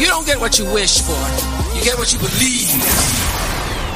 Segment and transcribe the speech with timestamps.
[0.00, 1.12] You don't get what you wish for.
[1.76, 2.70] You get what you believe.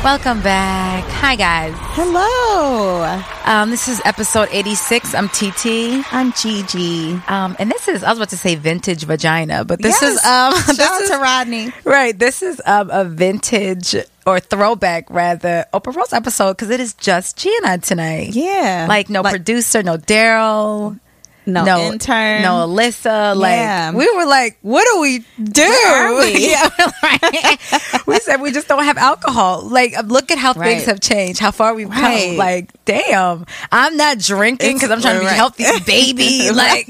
[0.04, 1.02] Welcome back.
[1.04, 1.72] Hi, guys.
[1.78, 3.04] Hello.
[3.46, 5.14] Um, this is episode 86.
[5.14, 6.04] I'm TT.
[6.12, 7.14] I'm Gigi.
[7.26, 10.12] Um, and this is, I was about to say vintage vagina, but this Yes.
[10.18, 11.72] is, um, Shout this out is, to Rodney.
[11.84, 12.18] right.
[12.18, 17.38] This is, um, a vintage or throwback rather Oprah Rose episode because it is just
[17.38, 18.34] G and I tonight.
[18.34, 18.84] Yeah.
[18.90, 21.00] Like no Like- producer, no Daryl.
[21.46, 22.42] No, intern.
[22.42, 23.04] no Alyssa.
[23.04, 23.90] Yeah.
[23.92, 26.16] Like we were like, what do we do?
[26.20, 26.50] We?
[26.50, 26.68] yeah,
[27.02, 27.58] right.
[28.06, 29.62] we said we just don't have alcohol.
[29.68, 30.76] Like, look at how Right.
[30.76, 32.28] things have changed, how far we've Right.
[32.28, 32.36] come.
[32.36, 36.50] Like, damn, I'm not drinking because I'm trying to be healthy, baby.
[36.50, 36.86] Like,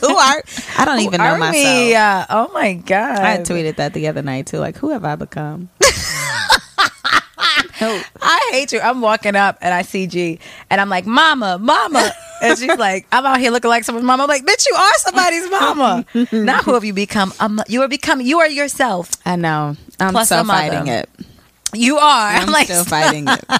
[0.00, 0.42] who are?
[0.78, 1.94] I don't even know myself.
[1.94, 3.18] Uh, oh my god!
[3.18, 4.58] I tweeted that the other night too.
[4.58, 5.68] Like, who have I become?
[7.38, 8.80] I hate you.
[8.80, 10.38] I'm walking up and I see G
[10.70, 12.10] and I'm like, Mama, Mama.
[12.42, 14.22] And she's like, I'm out here looking like someone's mama.
[14.22, 16.04] I'm like, bitch, you are somebody's mama.
[16.32, 17.32] Not who have you become?
[17.40, 19.10] Um, you are becoming, you are yourself.
[19.26, 19.76] I know.
[19.98, 20.46] I'm Plus other.
[20.46, 21.08] fighting it.
[21.74, 22.28] You are.
[22.30, 23.44] I'm, I'm, like, still fighting it.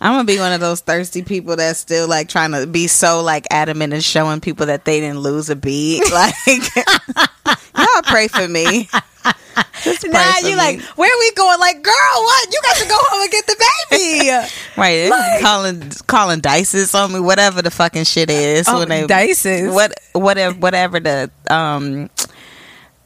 [0.00, 3.22] I'm gonna be one of those thirsty people that's still like trying to be so
[3.22, 6.02] like adamant and showing people that they didn't lose a beat.
[6.18, 6.34] Like,
[7.78, 8.88] y'all pray for me.
[9.82, 11.58] Just for you like, where we going?
[11.58, 12.52] Like, girl, what?
[12.52, 14.30] You got to go home and get the baby.
[14.76, 15.10] right?
[15.10, 18.68] like- calling calling dices on me, whatever the fucking shit is.
[18.68, 19.72] Oh, when they dices?
[19.72, 22.10] What whatever whatever the um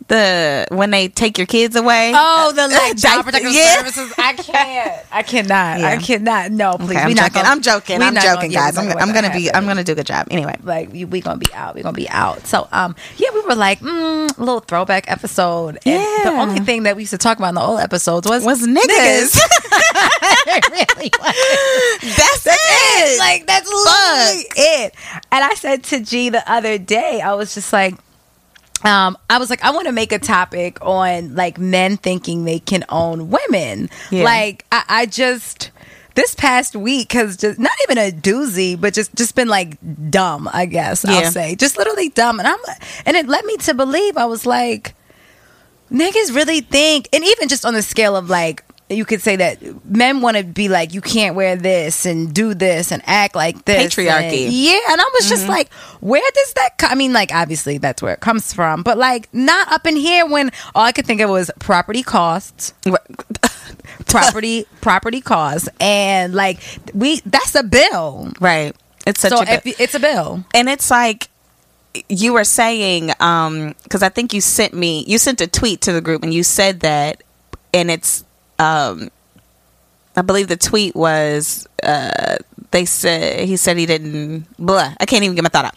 [0.08, 2.12] the when they take your kids away.
[2.14, 3.76] Oh, the like child protective yeah.
[3.78, 4.12] services.
[4.18, 5.06] I can't.
[5.12, 5.80] I cannot.
[5.80, 6.50] I cannot.
[6.52, 6.90] No, please.
[6.90, 7.42] Okay, I'm not joking.
[7.42, 8.02] gonna- I'm joking.
[8.02, 8.78] I'm joking, yeah, guys.
[8.78, 9.44] I'm, I'm gonna be.
[9.44, 9.56] happen.
[9.56, 10.28] I'm gonna do a good job.
[10.30, 11.74] Anyway, like we, we gonna be out.
[11.74, 12.46] We gonna be out.
[12.46, 15.78] So um yeah, we were like mm, a little throwback episode.
[15.86, 18.44] And the only thing that we used to talk about in the old episodes was
[18.44, 19.38] was niggas.
[20.44, 22.16] It really was.
[22.16, 23.18] That's, it.
[23.18, 24.94] Like that's literally it.
[25.30, 27.94] And I said to G the other day, I was just like.
[28.84, 32.58] Um, I was like, I want to make a topic on like men thinking they
[32.58, 33.90] can own women.
[34.10, 34.24] Yeah.
[34.24, 35.70] Like, I, I just
[36.14, 39.78] this past week has just not even a doozy, but just just been like
[40.10, 40.48] dumb.
[40.52, 41.14] I guess Yeah.
[41.14, 42.38] I'll say just literally dumb.
[42.38, 42.58] And I'm
[43.06, 44.94] and it led me to believe I was like,
[45.90, 49.84] niggas really think, and even just on the scale of like, you could say that
[49.84, 53.64] men want to be like, you can't wear this and do this and act like
[53.64, 53.94] this.
[53.94, 54.44] Patriarchy.
[54.44, 54.80] And- yeah.
[54.90, 56.90] And I was just like, where does that come?
[56.90, 60.26] I mean, like, obviously that's where it comes from, but like, not up in here
[60.26, 62.74] when all I could think of was property costs.
[64.06, 66.58] property property costs and like
[66.94, 68.74] we that's a bill right.
[69.06, 69.54] It's such so a.
[69.54, 71.28] if, it's a bill and it's like
[72.08, 75.92] you were saying um because i think you sent me you sent a tweet to
[75.92, 77.22] the group and you said that
[77.74, 78.24] and it's
[78.62, 79.10] um
[80.16, 82.36] i believe the tweet was uh
[82.70, 85.76] they said he said he didn't blah i can't even get my thought out.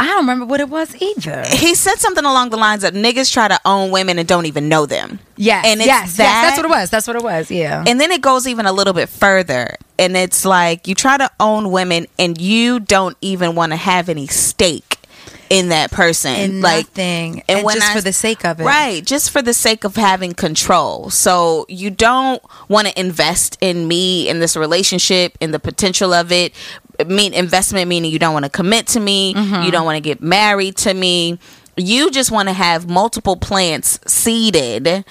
[0.00, 1.44] I don't remember what it was either.
[1.46, 4.68] He said something along the lines of niggas try to own women and don't even
[4.68, 5.20] know them.
[5.36, 7.84] Yes and it's yes, that yes that's what it was that's what it was yeah.
[7.86, 11.30] And then it goes even a little bit further and it's like you try to
[11.38, 14.98] own women and you don't even want to have any stake
[15.52, 18.64] in that person and like nothing and, when just I- for the sake of it
[18.64, 21.10] Right, just for the sake of having control.
[21.10, 26.32] So you don't want to invest in me in this relationship, in the potential of
[26.32, 26.54] it.
[27.06, 29.62] Mean investment meaning you don't want to commit to me, Mm-hmm.
[29.64, 31.38] you don't want to get married to me.
[31.76, 35.04] You just want to have multiple plants seeded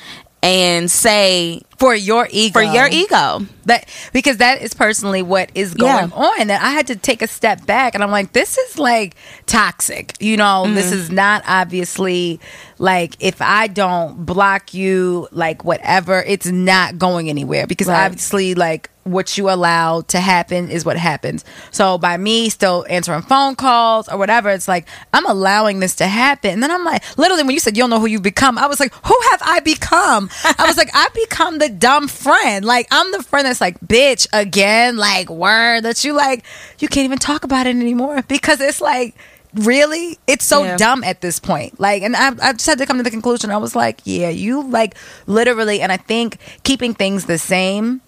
[0.43, 2.53] and say for your ego.
[2.53, 3.45] for your ego.
[3.65, 6.15] That because that is personally what is going Yeah.
[6.15, 6.47] on.
[6.47, 10.15] That I had to take a step back and I'm like, this is like toxic.
[10.19, 10.75] You know, Mm-hmm.
[10.75, 12.39] this is not obviously
[12.79, 17.67] like if I don't block you, like whatever, it's not going anywhere.
[17.67, 18.05] Because Right.
[18.05, 21.43] obviously like what you allow to happen is what happens.
[21.71, 26.05] So by me still answering phone calls or whatever, it's like I'm allowing this to
[26.07, 26.51] happen.
[26.51, 28.67] And then I'm like, literally, when you said you don't know who you've become, I
[28.67, 30.29] was like, who have I become?
[30.43, 32.63] I was like, I've become the dumb friend.
[32.65, 36.43] Like I'm the friend that's like, bitch, again, like word that you like,
[36.79, 39.15] you can't even talk about it anymore because it's like.
[39.53, 40.77] Really, it's so Yeah.
[40.77, 41.77] dumb at this point.
[41.77, 43.51] Like, and I, I just had to come to the conclusion.
[43.51, 44.95] I was like, yeah, you like
[45.27, 47.99] literally, and I think keeping things the same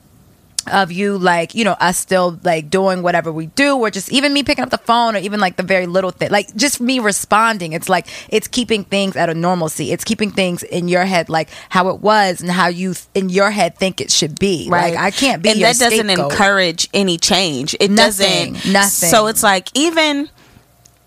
[0.71, 4.33] of you like you know us still like doing whatever we do or just even
[4.33, 6.99] me picking up the phone or even like the very little thing like just me
[6.99, 7.73] responding.
[7.73, 9.91] It's like it's keeping things at a normalcy.
[9.91, 13.29] It's keeping things in your head like how it was and how you th- in
[13.29, 14.67] your head think it should be.
[14.69, 16.31] Like i can't be and that doesn't scapegoat.
[16.31, 17.75] encourage any change.
[17.79, 19.09] It Nothing, doesn't nothing.
[19.09, 20.29] so it's like even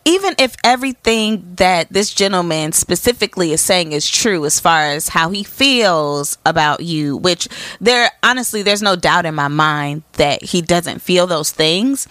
[0.06, 5.29] even if everything that this gentleman specifically is saying is true as far as how
[5.31, 7.49] he feels about you which
[7.81, 12.06] there honestly there's no doubt in my mind that he doesn't feel those things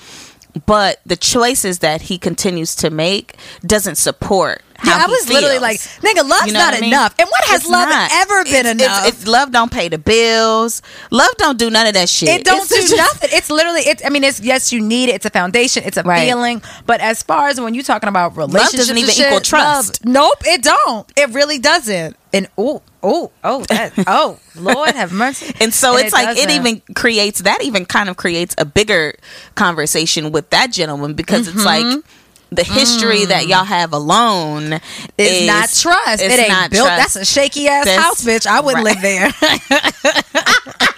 [0.65, 6.27] but the choices that he continues to make doesn't support i was literally like nigga
[6.27, 6.89] love's You know not I mean?
[6.93, 8.11] enough and what has It's love not.
[8.13, 10.81] ever been It's- enough It's, it's love don't pay the bills.
[11.11, 12.29] Love don't do none of that shit.
[12.29, 13.29] It don't It's do just- nothing.
[13.33, 13.81] It's literally.
[13.81, 14.03] It's.
[14.05, 15.15] I mean, it's yes, you need it.
[15.15, 15.83] It's a foundation.
[15.85, 16.27] It's a Right.
[16.27, 16.61] feeling.
[16.85, 20.05] But as far as when you're talking about relationships, doesn't even shit, equal trust.
[20.05, 21.11] love- nope, it don't.
[21.15, 22.15] It really doesn't.
[22.33, 25.53] And oh, oh, oh, that, oh, Lord have mercy.
[25.61, 26.51] And so it's like it doesn't.
[26.51, 29.15] even creates that even kind of creates a bigger
[29.55, 31.95] conversation with that gentleman because it's Mm-hmm.
[31.95, 32.03] like
[32.51, 34.81] the history that y'all have alone Mm.
[35.17, 36.21] It's is not trust.
[36.21, 36.87] it's It ain't built.
[36.87, 37.13] trust.
[37.13, 38.45] That's a shaky ass house, bitch.
[38.47, 38.95] I wouldn't right.
[38.95, 39.31] live there.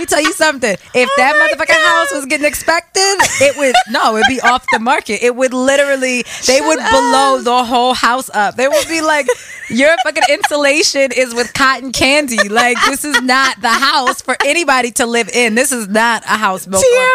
[0.00, 0.72] Let me tell you something.
[0.72, 4.78] If Oh that motherfucking house was getting expected, it would no, it'd be off the
[4.78, 5.22] market.
[5.22, 8.56] It would literally they would blow the whole house up.
[8.56, 9.26] They would be like,
[9.68, 12.48] Your fucking insulation is with cotton candy.
[12.48, 15.54] Like this is not the house for anybody to live in.
[15.54, 17.12] This is not a house built on Tiara.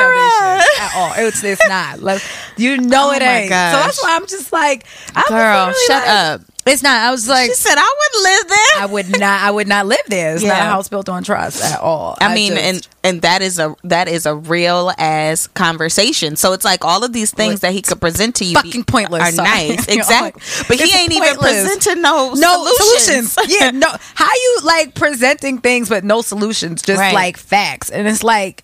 [0.61, 1.13] foundation at all.
[1.27, 1.99] It's it's not.
[2.01, 2.21] Like,
[2.55, 3.49] you know Oh it ain't.
[3.49, 4.85] So that's why I'm just like,
[5.15, 6.41] I was Girl, shut like- up.
[6.67, 6.99] It's not.
[6.99, 8.81] I was like, She said I wouldn't live there.
[8.81, 9.43] I would not.
[9.43, 10.33] I would not live there.
[10.33, 12.17] It's not a house built on trust at all.
[12.19, 16.35] I mean, just- and and that is a that is a real as conversation.
[16.37, 18.85] So it's like all of these things that he could present to you be- fucking
[18.85, 19.21] pointless.
[19.21, 19.47] are Sorry.
[19.47, 20.41] nice, exactly.
[20.41, 21.61] like, But he ain't even pointless.
[21.71, 23.33] presenting no no solutions.
[23.33, 23.57] solutions.
[23.61, 23.87] yeah, no.
[24.15, 27.13] How you like presenting things but no solutions, just Right.
[27.13, 28.63] like facts, and it's like,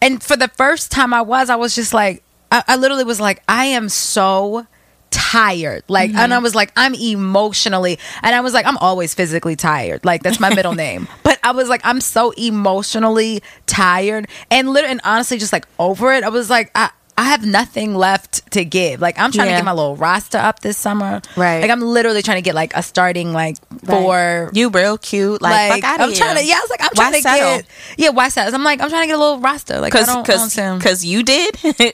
[0.00, 2.22] and for the first time I was, I was just like,
[2.52, 4.64] I, I literally was like, I am so
[5.12, 5.84] tired.
[5.86, 6.18] Like Mm-hmm.
[6.18, 10.04] and i was like i'm emotionally and i was like i'm always physically tired.
[10.04, 11.06] Like that's my middle name.
[11.22, 16.12] But i was like i'm so emotionally tired and literally and honestly just like over
[16.12, 16.24] it.
[16.24, 19.00] I was like i I have nothing left to give.
[19.00, 19.56] Like I'm trying Yeah.
[19.56, 21.20] to get my little roster up this summer.
[21.36, 21.60] Right.
[21.60, 25.42] Like I'm literally trying to get like a starting like for you real cute.
[25.42, 26.16] Like, like, I'm here.
[26.18, 27.56] trying to yeah, I was like I'm Why trying to settle?
[27.58, 27.66] get
[27.98, 28.54] yeah, why settle?
[28.54, 29.78] I'm like I'm trying to get a little roster.
[29.78, 31.54] Like I Cause, don't cause, cause you did.
[31.62, 31.92] 'Cause- that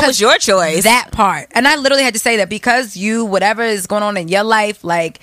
[0.00, 0.84] 'cause was your choice.
[0.84, 1.48] That part.
[1.50, 4.44] And I literally had to say that because you, whatever is going on in your
[4.44, 5.18] life, like,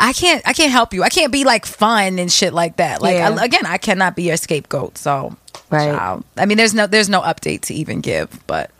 [0.00, 1.02] I can't, I can't help you.
[1.02, 3.02] I can't be like fun and shit like that.
[3.02, 3.30] Like, Yeah.
[3.30, 4.98] I, again, I cannot be your scapegoat.
[4.98, 5.36] So,
[5.70, 5.92] Right.
[5.94, 6.24] child.
[6.36, 8.70] I mean, there's no, there's no update to even give, but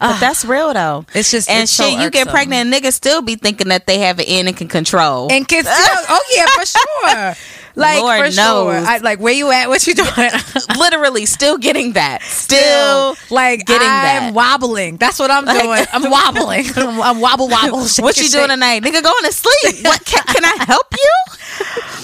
[0.00, 0.48] but that's ah.
[0.48, 1.06] real though.
[1.14, 2.00] It's just- and it's so shit.
[2.00, 4.66] you get pregnant, and niggas still be thinking that they have it in and can
[4.66, 5.30] control.
[5.30, 5.76] and can still,
[6.08, 6.66] oh yeah, for
[7.36, 7.44] sure.
[7.74, 8.44] Like Lord for sure.
[8.74, 8.84] knows.
[8.86, 9.68] I, like where you at?
[9.68, 10.30] What you doing?
[10.78, 12.22] literally still getting that.
[12.22, 14.34] Still, like getting I'm that.
[14.34, 14.96] wobbling.
[14.98, 15.84] That's what I'm Like- doing.
[15.92, 16.66] I'm wobbling.
[16.76, 17.78] I'm, I'm wobble wobble.
[17.78, 19.02] what you and doing tonight, nigga?
[19.02, 19.84] Going to sleep.
[19.84, 21.10] What can, can I help you?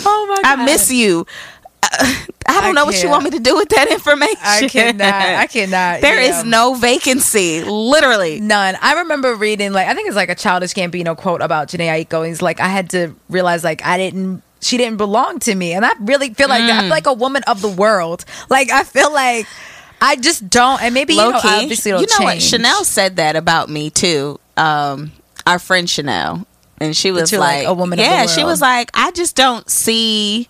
[0.06, 0.58] Oh my god.
[0.60, 1.26] I miss you.
[1.82, 1.86] Uh,
[2.46, 4.36] I don't I know what you want me to do with that information.
[4.42, 5.12] I cannot.
[5.14, 6.00] I cannot.
[6.08, 6.42] There is yeah.
[6.42, 7.62] no vacancy.
[7.62, 8.40] Literally.
[8.40, 8.76] None.
[8.80, 12.26] I remember reading like I think it's like a childish Gambino quote about Jhené Aiko.
[12.26, 14.42] He's like, I had to realize like I didn't.
[14.60, 17.42] She didn't belong to me, and I really feel like I feel like a woman
[17.46, 18.24] of the world.
[18.48, 19.46] Like I feel like
[20.00, 20.82] I just don't.
[20.82, 21.48] And maybe you know, key.
[21.48, 22.42] obviously you know what?
[22.42, 24.40] Chanel said that about me too.
[24.56, 25.12] Um,
[25.46, 26.46] our friend Chanel,
[26.78, 29.36] and she was like, like, a woman of the Yeah, she was like, I just
[29.36, 30.48] don't see.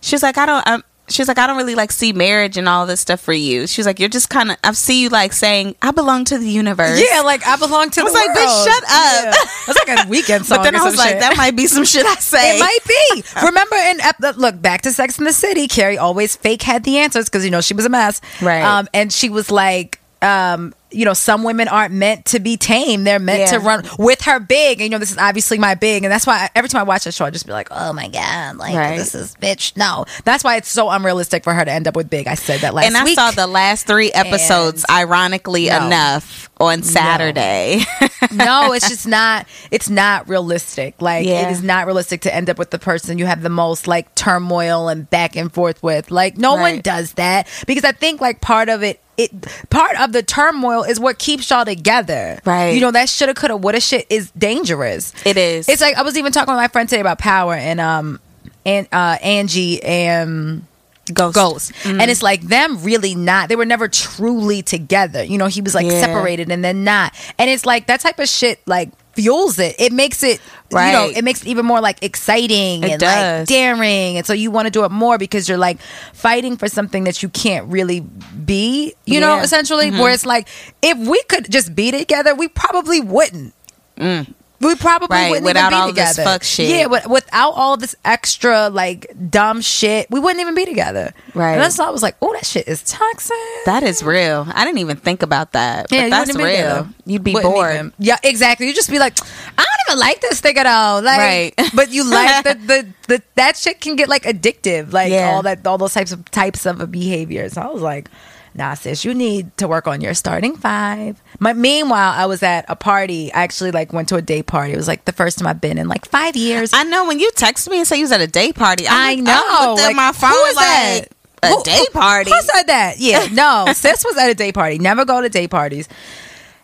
[0.00, 0.62] She was like, I don't.
[0.66, 3.66] I'm, She's like, I don't really like see marriage and all this stuff for you.
[3.66, 4.56] She's like, you're just kind of.
[4.62, 7.02] I see you like saying, I belong to the universe.
[7.10, 9.24] Yeah, like I belong to I was the like, bitch, shut up.
[9.24, 9.32] Yeah.
[9.66, 10.58] That's like a Weeknd song.
[10.58, 11.20] But then I was like, shit.
[11.20, 12.56] that might be some shit I say.
[12.56, 13.22] It might be.
[13.46, 16.98] Remember in ep- look back to Sex in the City, Carrie always fake had the
[16.98, 18.62] answers because you know she was a mess, Right.
[18.62, 23.04] Um, and she was like, um, you know, some women aren't meant to be tame.
[23.04, 24.80] They're meant to run with her big.
[24.80, 26.02] And, you know, this is obviously my big.
[26.04, 27.92] And that's why I, every time I watch the show, I just be like, oh
[27.92, 28.96] my God, like, Right.
[28.96, 29.76] this is bitch.
[29.76, 30.06] No.
[30.24, 32.26] That's why it's so unrealistic for her to end up with big.
[32.26, 32.86] I said that last week.
[32.88, 33.14] and I week.
[33.16, 35.86] saw the last three episodes, ironically No.
[35.86, 37.82] enough, on Saturday.
[38.32, 39.46] no, it's just not.
[39.70, 41.00] It's not realistic.
[41.02, 41.48] Like Yeah.
[41.48, 44.14] it is not realistic to end up with the person you have the most like
[44.14, 46.10] turmoil and back and forth with.
[46.10, 49.00] Like no one does that because I think like part of it.
[49.18, 49.32] It
[49.68, 52.68] part of the turmoil is what keeps y'all together, Right.
[52.70, 55.12] You know that shoulda, coulda, woulda shit is dangerous.
[55.26, 55.68] It is.
[55.68, 58.20] It's like I was even talking with my friend today about power and um
[58.64, 60.64] and uh Angie and
[61.12, 61.34] Ghost.
[61.34, 61.72] Ghost.
[61.72, 62.00] Mm-hmm.
[62.00, 63.48] And it's like them really not.
[63.48, 65.24] They were never truly together.
[65.24, 66.00] You know, he was like Yeah.
[66.00, 67.12] separated and then not.
[67.38, 69.74] And it's like that type of shit like fuels it.
[69.78, 71.16] It makes it you know, Right.
[71.16, 73.38] it makes it even more like exciting It and does.
[73.40, 74.16] like daring.
[74.18, 75.78] And so you want to do it more because you're like
[76.12, 79.42] fighting for something that you can't really be, you know, Yeah.
[79.42, 79.90] essentially.
[79.90, 80.14] Where mm-hmm.
[80.14, 80.46] it's like
[80.82, 83.54] if we could just be together, we probably wouldn't.
[83.98, 84.32] Mm.
[84.60, 85.08] We probably.
[85.14, 86.30] Right, wouldn't without even be all this together.
[86.30, 86.68] fuck shit.
[86.68, 91.14] Yeah, without all this extra like dumb shit, we wouldn't even be together.
[91.34, 91.52] Right.
[91.52, 93.36] And that's why I was like, oh, that shit is toxic.
[93.66, 94.46] That is real.
[94.52, 95.88] I didn't even think about that.
[95.90, 96.46] But yeah, that's real.
[96.46, 96.88] together.
[97.06, 97.74] You'd be Wouldn't bored.
[97.74, 97.92] even.
[97.98, 98.66] Yeah, exactly.
[98.66, 99.16] You'd just be like,
[99.56, 101.02] I don't even like this thing at all.
[101.02, 101.54] Like, Right.
[101.74, 104.92] But you like the, the the that shit can get like addictive.
[104.92, 105.30] Like Yeah.
[105.30, 107.52] all that all those types of types of behaviors.
[107.52, 108.08] So I was like.
[108.54, 111.22] Nah, sis, you need to work on your starting five.
[111.38, 113.32] My, meanwhile, I was at a party.
[113.32, 114.72] I actually like went to a day party.
[114.72, 116.70] It was like the first time I've been in like five years.
[116.72, 118.86] I know when you text me and say you was at a day party.
[118.88, 119.32] I I'm, oh, know.
[119.34, 121.08] I looked at Like, my phone who is like that?
[121.44, 122.30] a Who- day who- party.
[122.32, 122.94] Who said that?
[122.98, 123.66] Yeah, no.
[123.72, 124.78] sis was at a day party.
[124.78, 125.88] Never go to day parties.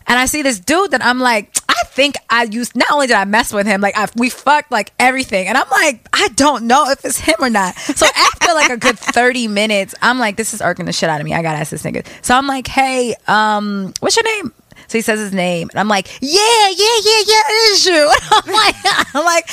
[0.06, 2.76] And I see this dude that I'm like, I think I used.
[2.76, 5.69] Not only did I mess with him, like I, we fucked like everything, and I'm
[5.71, 7.76] like, I don't know if it's him or not.
[7.76, 11.21] So after like a good thirty minutes, I'm like, this is irking the shit out
[11.21, 11.35] of me.
[11.35, 12.07] I gotta ask this nigga.
[12.23, 14.52] So I'm like, hey, um, what's your name?
[14.88, 18.12] So he says his name, and I'm like, yeah, yeah, yeah, yeah, it is you.
[18.30, 18.74] I'm like,
[19.14, 19.48] I'm like,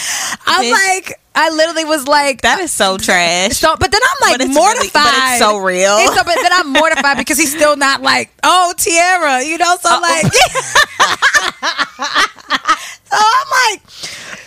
[0.46, 3.54] I'm like, I literally was like, that is so trash.
[3.58, 4.92] so, but then I'm like it's really- mortified.
[4.92, 5.98] but it's so real.
[6.00, 9.78] It's so- but then I'm mortified because he's still not like, oh, Tiara, you know.
[9.82, 10.32] So Uh, like,
[12.52, 13.82] so I'm like,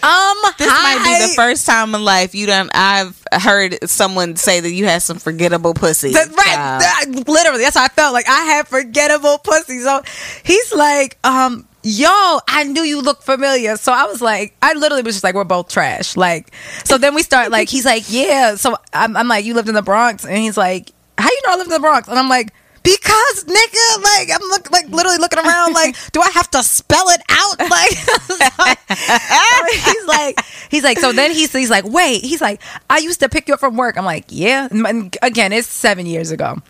[0.05, 2.71] um, this might be the first time in life you done.
[2.75, 6.13] I've heard someone say that you had some forgettable pussy.
[6.13, 6.37] That's right.
[6.81, 8.13] that- literally, that's how I felt.
[8.13, 9.81] Like I had forgettable pussy.
[9.81, 10.03] So
[10.45, 12.09] he's like, um, yo,
[12.49, 13.77] I knew you looked familiar.
[13.77, 16.17] So I was like, I literally was just like, we're both trash.
[16.17, 16.53] Like,
[16.85, 18.57] so then we start like, he's like, yeah.
[18.57, 21.55] So I'm, I'm like, you lived in the Bronx, and he's like, how you know
[21.55, 22.09] I lived in the Bronx?
[22.09, 22.53] And I'm like.
[22.85, 27.09] Because nigga, like I'm look, like literally looking around, like, do I have to spell
[27.09, 27.57] it out?
[27.75, 30.39] Like, so he's like,
[30.71, 32.61] he's like, so then he's he's like, wait, he's like,
[32.91, 33.97] I used to pick you up from work.
[33.97, 34.69] I'm like, yeah.
[34.71, 36.61] And again, it's seven years ago.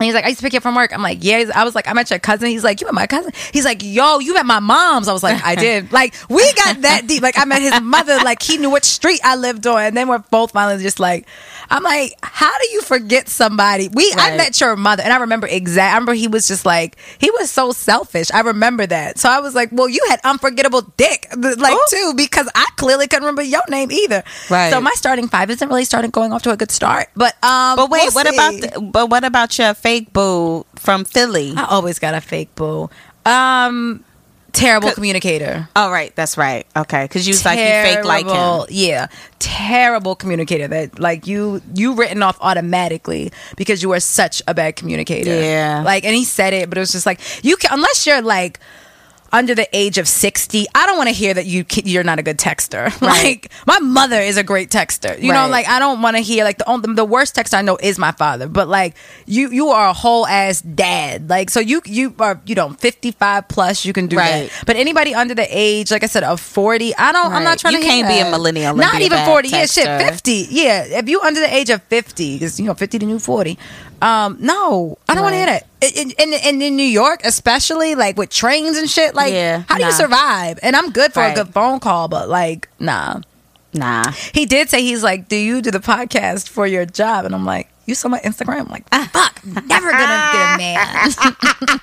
[0.00, 0.92] And he's like, I used to pick you up from work.
[0.92, 1.52] I'm like, yeah.
[1.54, 2.48] I was like, I met your cousin.
[2.48, 3.30] He's like, you met my cousin.
[3.52, 5.06] He's like, yo, you met my mom's.
[5.06, 5.92] I was like, I did.
[5.92, 7.22] Like, we got that deep.
[7.22, 8.16] Like, I met his mother.
[8.16, 9.80] Like, he knew what street I lived on.
[9.80, 11.28] And then we're both finally just like,
[11.70, 13.88] I'm like, how do you forget somebody?
[13.88, 15.92] We, I met your mother, and I remember exact.
[15.92, 18.30] I remember he was just like, he was so selfish.
[18.32, 19.18] I remember that.
[19.18, 23.24] So I was like, well, you had unforgettable dick, like too, because I clearly couldn't
[23.24, 24.22] remember your name either.
[24.50, 24.70] Right.
[24.70, 27.08] So my starting five isn't really starting going off to a good start.
[27.16, 28.34] But um, But wait, we'll what see.
[28.34, 31.54] about the, but what about your fake boo from Philly?
[31.56, 32.90] I always got a fake boo.
[33.26, 34.04] Um,
[34.54, 35.68] terrible communicator.
[35.76, 36.66] Oh, right, that's right.
[36.76, 38.66] Okay, because you was like you fake like him.
[38.70, 39.08] Yeah,
[39.38, 40.68] terrible communicator.
[40.68, 45.38] That like you you written off automatically because you are such a bad communicator.
[45.38, 45.82] Yeah.
[45.84, 48.60] like and he said it, but it was just like you can unless you're like
[49.34, 52.22] under the age of 60 i don't want to hear that you you're not a
[52.22, 52.84] good texter.
[53.14, 55.12] Like my mother is a great texter.
[55.20, 55.50] You know Right.
[55.56, 57.98] like i don't want to hear like the only, the worst texter i know is
[57.98, 58.94] my father but like
[59.26, 61.28] you you are a whole ass dad.
[61.28, 64.48] Like so you you are you know 55 plus you can do Right.
[64.50, 67.58] that but anybody under the age like i said of 40 i don't i'm not
[67.58, 70.46] trying You to You can't be a millennial not even bad 40 yeah shit 50
[70.50, 71.00] yeah.
[71.00, 73.58] If you under the age of 50 because you know 50 to new 40
[74.02, 75.66] um no i don't want to hear that.
[75.96, 79.76] In, in, in, in new york especially like with trains and shit like Yeah, how
[79.78, 80.58] do you survive?
[80.62, 81.36] And i'm good for Right.
[81.36, 83.20] a good phone call but like nah.
[83.76, 87.24] Nah, he did say he's like do you do the podcast for your job?
[87.24, 91.80] And i'm like you saw my instagram I'm like fuck never gonna get a man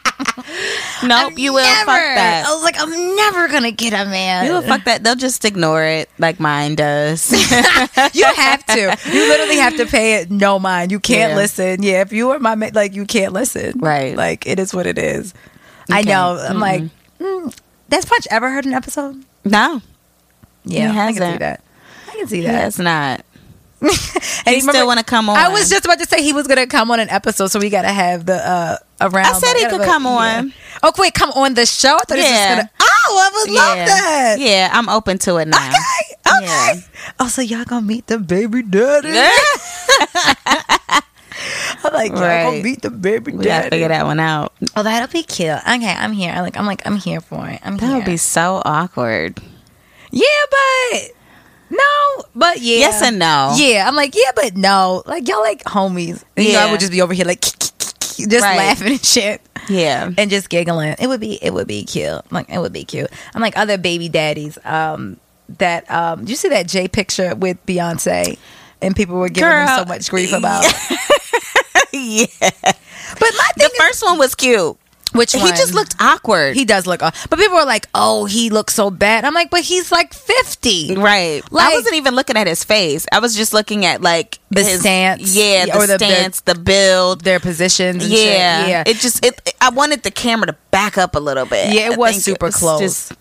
[1.04, 1.38] nope.
[1.38, 1.86] You will never.
[1.86, 2.46] fuck that.
[2.48, 5.04] i was like i'm never gonna get a man You will fuck that.
[5.04, 7.32] They'll just ignore it like mine does.
[8.14, 8.98] you have to.
[9.12, 10.92] You literally have to pay it no mind.
[10.92, 11.36] You can't Yeah.
[11.36, 11.84] listen.
[11.84, 13.80] Yeah, if you are my ma- like, you can't listen.
[13.80, 14.16] Right.
[14.16, 15.34] Like it is what it is.
[15.90, 16.08] I can't.
[16.08, 16.46] know.
[16.50, 16.84] I'm like,
[17.20, 17.56] mm,
[17.92, 19.24] has Punch ever heard an episode?
[19.44, 19.82] no,
[20.66, 21.64] Yeah, He I can see that.
[22.08, 22.62] I can see he that.
[22.64, 23.26] has not.
[24.46, 25.38] And He still want to come on.
[25.38, 27.70] I was just about to say he was gonna come on an episode, so we
[27.70, 29.26] gotta have the uh around.
[29.26, 30.10] I said he could come yeah.
[30.40, 30.54] on.
[30.84, 31.96] Oh, wait, come on the show.
[31.96, 32.56] I thought he was just Yeah.
[32.58, 32.70] gonna.
[32.82, 33.86] Oh, I would love yeah.
[33.86, 34.40] that.
[34.40, 35.70] Yeah, I'm open to it now.
[35.70, 36.38] Okay.
[36.38, 36.46] Okay.
[36.46, 36.82] Yeah.
[37.20, 39.10] Oh, so y'all gonna meet the baby daddy?
[41.84, 42.44] I'm like, y'all Right.
[42.44, 44.54] gonna meet the baby We gotta figure that one out.
[44.76, 45.50] Oh, that'll be cute.
[45.50, 46.32] Okay, I'm here.
[46.32, 47.60] I'm Like, I'm like, I'm here for it.
[47.64, 47.96] I'm That here.
[47.98, 49.40] would be so awkward.
[50.12, 51.12] Yeah, but
[51.72, 52.78] no, but yeah.
[52.80, 53.54] Yes and no.
[53.56, 55.02] Yeah, I'm like, yeah, but no.
[55.06, 56.24] Like y'all like homies.
[56.36, 58.58] And, You know, I would just be over here like just Right.
[58.58, 59.42] laughing and shit.
[59.70, 60.12] Yeah.
[60.18, 60.96] And just giggling.
[61.00, 62.22] It would be it would be cute.
[62.32, 63.10] Like it would be cute.
[63.34, 65.18] I'm like other baby daddies, um,
[65.60, 68.38] that um you see that J picture with Beyonce?
[68.84, 70.64] And people were giving him so much grief about.
[71.94, 72.26] yeah.
[72.42, 74.78] But my thing The first one was cute.
[75.14, 76.56] Which He just looked awkward.
[76.56, 79.62] He does look, but people were like, "Oh, he looks so bad." I'm like, "But
[79.62, 81.42] he's like 50." Right.
[81.52, 83.06] Like- I wasn't even looking at his face.
[83.12, 86.40] I was just looking at like The his stance, Yeah, the or the- the- stance,
[86.42, 87.24] the, build.
[87.24, 88.62] Their positions, and Yeah.
[88.62, 88.70] shit.
[88.70, 91.74] yeah, It just it I wanted the camera to back up a little bit.
[91.74, 93.12] Yeah, it I was super close.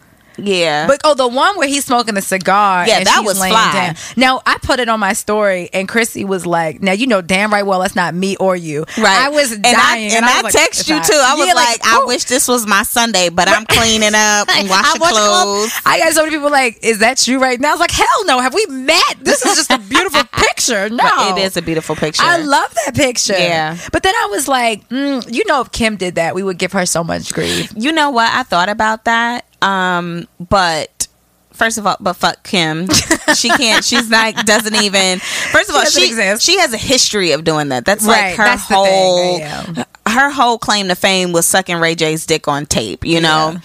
[0.47, 0.87] Yeah.
[0.87, 2.87] But oh, the one where he's smoking a cigar.
[2.87, 3.51] Yeah, and that was fly.
[3.73, 3.95] down.
[4.17, 7.53] Now I put it on my story, and Chrissy was like, "Now you know damn
[7.53, 9.07] right well that's not me or you." Right.
[9.27, 11.21] I was and dying, I, and I, was like, text you not." too.
[11.23, 14.67] I was Yeah, like, I wish this was my Sunday, but I'm cleaning up and
[14.67, 15.73] I washing clothes.
[15.87, 18.25] I got so many people like, "Is that you right now?" I was like, "Hell
[18.27, 18.41] no!
[18.41, 19.17] Have we met?
[19.21, 22.23] This is just a beautiful picture." No, But It is a beautiful picture.
[22.25, 23.33] I love that picture.
[23.39, 23.77] Yeah.
[23.93, 26.73] But then I was like, mm, you know, if Kim did that, we would give
[26.73, 27.73] her so much grief.
[27.77, 28.31] You know what?
[28.33, 29.45] I thought about that.
[29.63, 31.09] Um, but
[31.53, 32.89] first of all, but fuck Kim.
[33.37, 33.85] she can't.
[33.85, 34.35] She's not.
[34.47, 35.19] Doesn't even.
[35.19, 36.01] First of all, doesn't
[36.41, 37.85] she she has a history of doing that.
[37.85, 39.39] That's Right, like her that's whole.
[39.39, 39.85] yeah.
[40.09, 43.05] Her whole claim to fame was sucking Ray J's dick on tape.
[43.05, 43.57] You know.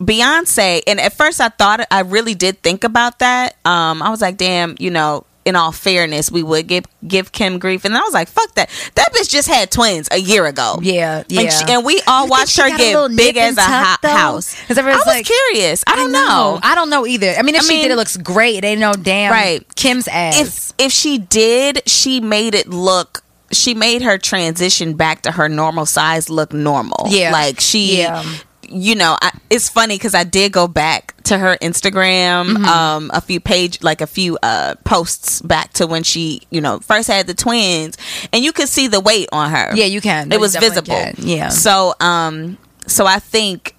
[0.00, 3.54] Beyonce, and at first I thought I really did think about that.
[3.64, 7.58] Um, I was like, damn, you know, in all fairness, we would give give Kim
[7.58, 8.70] grief, and I was like, fuck that.
[8.94, 10.78] That bitch just had twins a year ago.
[10.82, 11.40] Yeah, yeah.
[11.42, 13.86] And, she, and we all watched her got a little get big as a tuck,
[13.86, 14.08] ho- though?
[14.08, 14.56] house.
[14.66, 15.84] 'Cause I was like- curious.
[15.86, 16.58] I don't know.
[16.62, 17.34] I don't know either.
[17.38, 18.56] I mean, if I she did, it looks great.
[18.56, 19.62] It ain't no damn Right.
[19.76, 20.40] Kim's ass.
[20.40, 23.22] If if she did, she made it look.
[23.52, 27.04] She made her transition back to her normal size look normal.
[27.08, 27.30] Yeah.
[27.30, 27.98] like she.
[27.98, 28.24] Yeah.
[28.68, 32.64] You know, I, it's funny because I did go back to her Instagram, Mm-hmm.
[32.64, 36.80] um, a few page, like a few uh posts back to when she, you know,
[36.80, 37.96] first had the twins,
[38.32, 39.70] and you could see the weight on her.
[39.74, 40.30] yeah, you can.
[40.32, 40.94] it was visible.
[40.94, 41.14] can.
[41.18, 41.48] Yeah.
[41.50, 43.74] So um so I think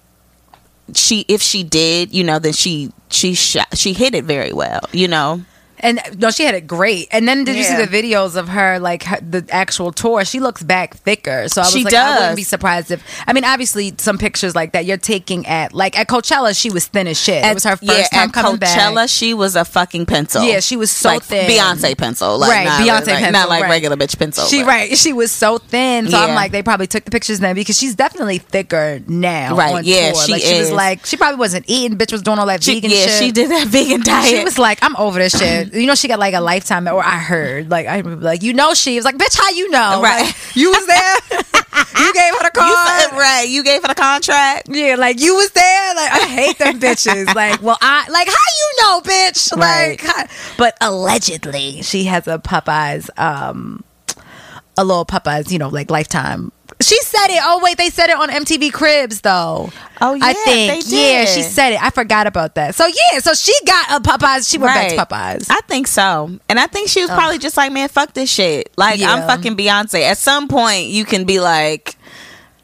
[0.94, 4.82] she if she did, you know, then she she shot, she hit it very well,
[4.92, 5.42] you know.
[5.80, 7.08] And no, she had it great.
[7.12, 7.78] And then did you Yeah.
[7.80, 10.24] see the videos of her like her, the actual tour?
[10.26, 11.48] She looks back thicker.
[11.50, 13.04] So I was She like, I wouldn't be surprised if.
[13.28, 16.86] I mean, obviously, some pictures like that you're taking at like at Coachella, she was
[16.88, 17.44] thin as shit.
[17.44, 19.10] it was her first yeah, time at coming Coachella, back.
[19.10, 20.44] she was a fucking pencil.
[20.44, 21.50] Yeah, she was so like thin.
[21.50, 23.70] Beyonce pencil, like, Right, not, Beyonce like, pencil, not like right.
[23.70, 24.46] regular bitch pencil.
[24.48, 26.10] She right, she was so thin.
[26.10, 29.56] So I'm like, they probably took the pictures then because she's definitely thicker now.
[29.56, 30.24] Right, on yeah, tour.
[30.26, 30.72] she like, she was is.
[30.74, 31.98] like, she probably wasn't eating.
[31.98, 33.24] Bitch was doing all that She, vegan yeah, shit.
[33.24, 34.30] she did that vegan diet.
[34.30, 35.65] She was like, I'm over this shit.
[35.74, 38.54] You know, she got like a lifetime, or I heard, like, I remember, like, you
[38.54, 40.02] know, she was like, bitch, how you know?
[40.02, 40.26] Right.
[40.26, 41.16] Like, you was there.
[42.00, 43.02] you gave her the You card.
[43.02, 44.68] said- right, you gave her the contract.
[44.70, 45.96] yeah, like you was there.
[45.96, 47.26] Like I hate them bitches.
[47.36, 49.56] Like, well, I like how you know, bitch.
[49.58, 49.90] Right.
[49.92, 50.26] Like, how-
[50.58, 53.84] but allegedly, she has a Popeyes, um,
[54.78, 56.52] a little Popeyes, you know, like lifetime.
[56.82, 57.40] She said it.
[57.42, 59.72] Oh wait, they said it on MTV Cribs though.
[60.02, 60.92] Oh, yeah, I think they did.
[60.92, 61.82] yeah, she said it.
[61.82, 62.76] I forgot about that.
[62.76, 64.50] So yeah, so she got a Popeyes.
[64.50, 65.48] She went back to Popeyes.
[65.50, 66.38] I think so.
[66.50, 67.16] And I think she was oh.
[67.16, 68.74] probably just like, man, fuck this shit.
[68.76, 70.02] Like, I'm fucking Beyonce.
[70.02, 71.96] At some point, you can be like,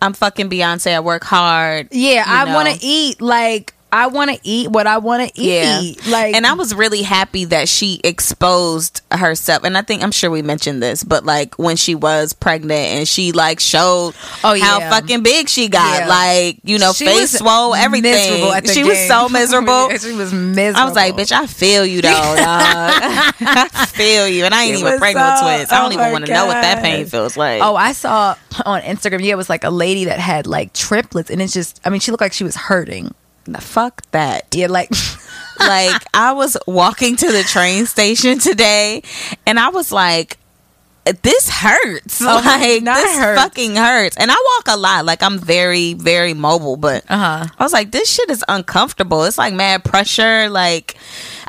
[0.01, 0.93] I'm fucking Beyonce.
[0.93, 1.87] I work hard.
[1.91, 5.99] Yeah, I want to eat like I want to eat what I want to eat.
[6.05, 6.11] Yeah.
[6.11, 9.63] Like, and I was really happy that she exposed herself.
[9.63, 13.07] And I think I'm sure we mentioned this, but like when she was pregnant and
[13.07, 14.63] she like showed Oh, yeah.
[14.65, 16.07] how fucking big she got, Yeah.
[16.07, 18.11] like you know, She face swole, everything.
[18.13, 19.89] miserable at the she was so miserable.
[19.97, 20.79] she was miserable.
[20.81, 22.37] I was like, bitch, I feel you though, dog.
[22.39, 25.71] I feel you, and I ain't even pregnant so- with twins.
[25.71, 27.61] I don't oh even want to know what that pain feels like.
[27.61, 29.21] Oh, I saw on Instagram.
[29.23, 31.79] Yeah, it was like a lady that had like triplets, and it's just.
[31.85, 33.13] I mean, she looked like she was hurting.
[33.59, 34.45] Fuck that.
[34.53, 34.91] Yeah, like
[35.59, 39.03] like I was walking to the train station today
[39.45, 40.37] and I was like
[41.23, 42.21] this hurts.
[42.21, 43.35] Oh, like this hurt.
[43.35, 44.15] fucking hurts.
[44.17, 45.03] And I walk a lot.
[45.03, 47.47] Like I'm very, very mobile, but Uh-huh.
[47.57, 49.23] I was like, this shit is uncomfortable.
[49.23, 50.47] It's like mad pressure.
[50.49, 50.95] Like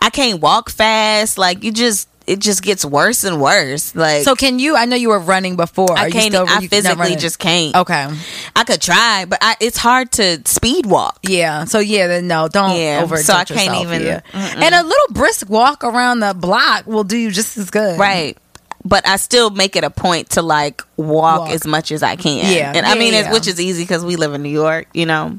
[0.01, 1.37] I can't walk fast.
[1.37, 3.95] Like you just it just gets worse and worse.
[3.95, 4.35] Like so.
[4.35, 4.77] Can you?
[4.77, 5.97] I know you were running before.
[5.97, 7.75] I you can't still- I physically just can't.
[7.77, 8.09] Okay.
[8.57, 11.19] I could try, but I, it's hard to speed walk.
[11.23, 11.65] Yeah.
[11.65, 13.17] So yeah, then no, don't Yeah, over.
[13.19, 14.21] so I can't even- Yeah.
[14.33, 17.99] And a little brisk walk around the block will do you just as good.
[17.99, 18.37] Right.
[18.85, 21.51] but I still make it a point to like walk, Walk.
[21.51, 22.53] as much as I can.
[22.53, 22.73] Yeah.
[22.75, 23.33] and I Yeah, mean, it's, yeah.
[23.33, 25.39] which is easy because we live in New York, you know.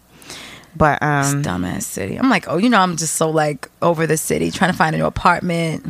[0.76, 2.16] But um, Dumbass city.
[2.18, 4.96] I'm like, oh, you know, I'm just so like over the city, trying to find
[4.96, 5.86] a new apartment.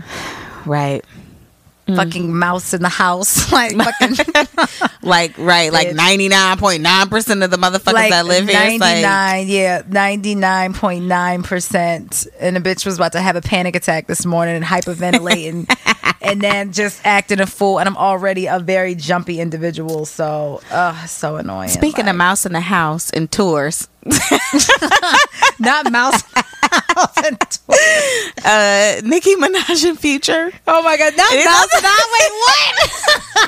[0.65, 1.03] Right,
[1.87, 1.95] Mm.
[1.97, 4.15] Fucking mouse in the house, like fucking
[5.01, 8.57] like right, like ninety nine point nine percent of the motherfuckers like that live here.
[8.57, 12.27] 99, like, yeah, 99.9%.
[12.39, 15.67] And the bitch was about to have a panic attack this morning and hyperventilating
[16.21, 17.79] and then just acting a fool.
[17.79, 20.05] And I'm already a very jumpy individual.
[20.05, 21.67] So, uh, so annoying.
[21.67, 23.89] Speaking of mouse in the house and tours,
[25.59, 26.23] not mouse.
[27.25, 27.37] And
[28.45, 30.51] uh, Nicki Minaj and Future.
[30.67, 31.73] oh my God, It mouse.
[31.73, 31.83] is-
[32.13, 32.73] Wait, what?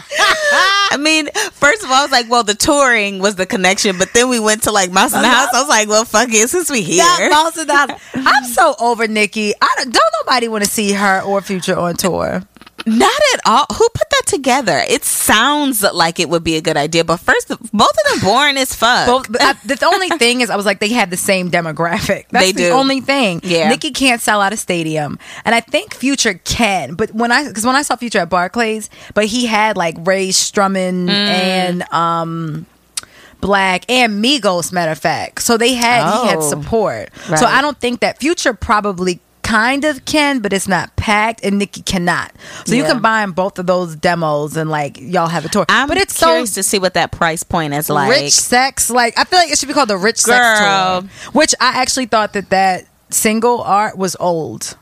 [0.91, 4.13] I mean, first of all, I was like, well, the touring was the connection, but
[4.13, 5.53] then we went to like Mouse the House.
[5.53, 7.03] I was like, well, fuck it, since we here.
[7.29, 7.91] Mouse in the house.
[8.13, 9.53] I'm so over Nicki.
[9.61, 12.43] I don't, don't nobody want to see her or Future on tour.
[12.85, 13.65] Not at all.
[13.73, 14.81] Who put that together?
[14.87, 18.57] It sounds like it would be a good idea, but first, both of them boring
[18.57, 19.07] as fuck.
[19.07, 22.25] Both, I, the only thing is, I was like, they have the same demographic.
[22.29, 22.71] That's They the do.
[22.71, 23.41] only thing.
[23.43, 23.69] Yeah.
[23.69, 26.93] Nicki can't sell out a stadium, and I think Future can.
[26.95, 30.29] But when I, because when I saw Future at Barclays, but he had like Rae
[30.29, 30.75] Sremmurd
[31.07, 31.09] Mm.
[31.09, 32.65] and um.
[33.41, 35.41] Black and Migos, matter of fact.
[35.43, 36.49] So they had he had Oh.
[36.49, 37.09] support.
[37.29, 37.37] Right.
[37.37, 41.59] So I don't think that Future probably kind of can, but it's not packed, and
[41.59, 42.31] Nicki cannot.
[42.65, 42.89] So you Yeah.
[42.93, 45.65] combine both of those demos, and like y'all have a tour.
[45.69, 48.09] I'm but it's curious so to see what that price point is like.
[48.09, 50.33] rich sex like i feel like it should be called the rich Girl.
[50.35, 50.59] sex
[51.23, 54.75] tour which i actually thought that that single art was old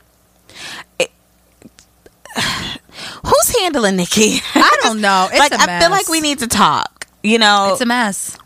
[3.24, 4.40] Who's handling Nicki?
[4.54, 5.28] I don't know.
[5.30, 7.06] It's like, I feel like we need to talk.
[7.22, 8.36] You know, it's a mess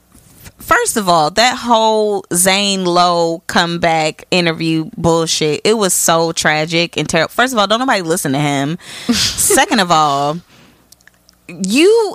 [0.68, 7.09] first of all, that whole Zane Lowe comeback interview bullshit, it was so tragic and
[7.09, 7.31] terrible.
[7.31, 8.78] First of all, don't nobody listen to him.
[9.12, 10.38] Second of all,
[11.48, 12.14] you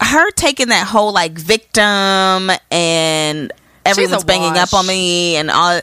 [0.00, 3.52] her taking that whole like victim and
[3.84, 5.80] everyone's banging up on me and all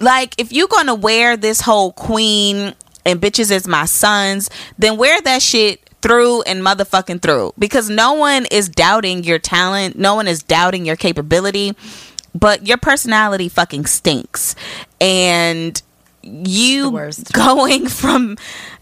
[0.00, 2.74] like if you're gonna wear this whole queen
[3.06, 7.52] and bitches as my sons then wear that shit through and motherfucking through.
[7.58, 9.96] Because no one is doubting your talent.
[9.96, 11.74] No one is doubting your capability.
[12.34, 14.54] But your personality fucking stinks.
[15.00, 15.80] And
[16.22, 16.90] you
[17.32, 18.36] going from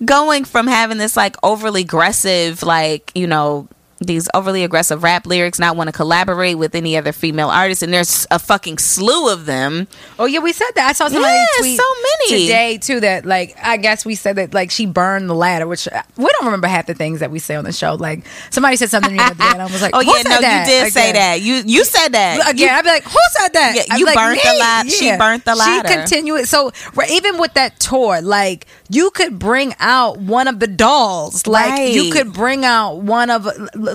[0.05, 3.67] going from having this like overly aggressive like you know
[4.01, 7.93] these overly aggressive rap lyrics not want to collaborate with any other female artists and
[7.93, 9.87] there's a fucking slew of them
[10.19, 11.85] oh yeah we said that i saw somebody Yeah, tweet so
[12.31, 12.47] many.
[12.47, 15.87] today too that like i guess we said that like she burned the ladder which
[15.87, 18.77] uh, we don't remember half the things that we say on the show like somebody
[18.77, 20.67] said something the other day and i was like oh yeah no that?
[20.67, 23.53] you did say that you you said that again, You- I'd be like, "Who said
[23.53, 24.89] that?" Yeah, you like, burnt the ladder.
[24.89, 25.89] lad- she burnt the ladder.
[25.89, 26.49] She continued.
[26.49, 31.47] So right, even with that tour, like you could bring out one of the dolls.
[31.47, 33.45] Like you could bring out one of.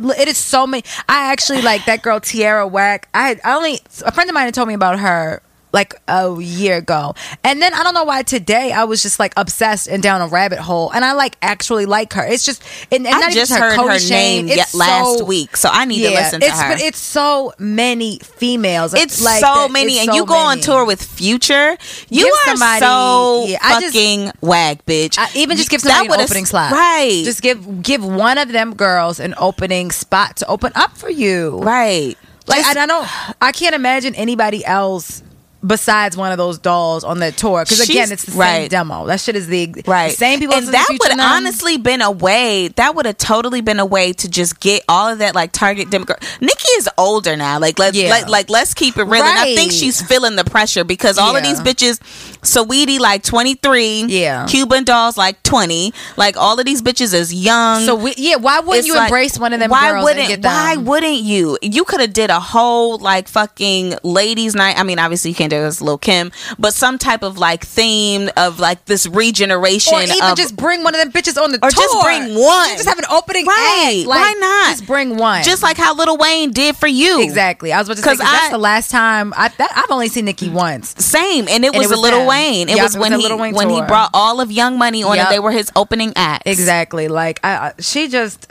[0.03, 0.83] It is so many.
[1.07, 3.09] I actually like that girl Tierra Whack.
[3.13, 5.41] I I only a friend of mine had told me about her
[5.75, 7.13] like a year ago.
[7.43, 10.27] And then I don't know why today I was just like obsessed and down a
[10.27, 10.89] rabbit hole.
[10.91, 12.25] And I like actually like her.
[12.25, 14.45] It's just and, and I just even heard Cody her Shane.
[14.47, 16.69] name It's last so- week, so I need to listen to it's, her.
[16.73, 18.93] But it's so many females.
[18.93, 21.77] it's like so that- many, it's and so you go on tour with Future.
[22.09, 25.17] You Give are somebody- so yeah, I just- fucking wag, bitch.
[25.19, 27.21] I, even just give That somebody an opening slot, right?
[27.25, 31.59] Just give give one of them girls an opening spot to open up for you,
[31.59, 32.17] right.
[32.47, 33.07] Like Just- I don't,
[33.41, 35.21] I can't imagine anybody else
[35.65, 37.63] besides one of those dolls on that tour.
[37.63, 38.69] Because again, it's the same right.
[38.69, 39.05] demo.
[39.07, 40.55] That shit is the, right the same people.
[40.55, 41.35] and that would now.
[41.35, 45.09] honestly been a way that would have totally been a way to just get all
[45.11, 48.09] of that like target demographic Nicki is older now like let's Yeah.
[48.09, 51.35] like, like let's keep it real and i think she's feeling the pressure because all
[51.35, 51.99] of these bitches
[52.41, 54.45] Saweetie like 23 Yeah.
[54.47, 58.59] cuban dolls like 20 like all of these bitches is young So we, yeah, why
[58.59, 60.51] wouldn't you like, embrace one of them why girls wouldn't and get them?
[60.51, 64.99] why wouldn't you you could have did a whole like fucking ladies night i mean
[64.99, 69.07] obviously you can't this lil kim but some type of like theme of like this
[69.07, 71.83] regeneration or even of, just bring one of them bitches on the Or tour.
[71.83, 72.69] just bring one.
[72.75, 73.97] Just have an opening Right.
[73.99, 74.07] act.
[74.07, 74.69] Like, Why not?
[74.71, 75.43] Just bring one.
[75.43, 77.21] just like how Lil Wayne did for you.
[77.21, 77.71] exactly.
[77.73, 80.07] I was about to say 'Cause 'cause that's the last time I that, I've only
[80.09, 80.93] seen Nicki once.
[80.97, 82.27] Same, and it And was, it was Lil them.
[82.27, 82.69] Wayne.
[82.69, 85.17] It Yup, was it was when he when he brought all of Young Money on,
[85.17, 86.43] and they were his opening acts.
[86.45, 87.07] Exactly.
[87.07, 88.47] Like I she just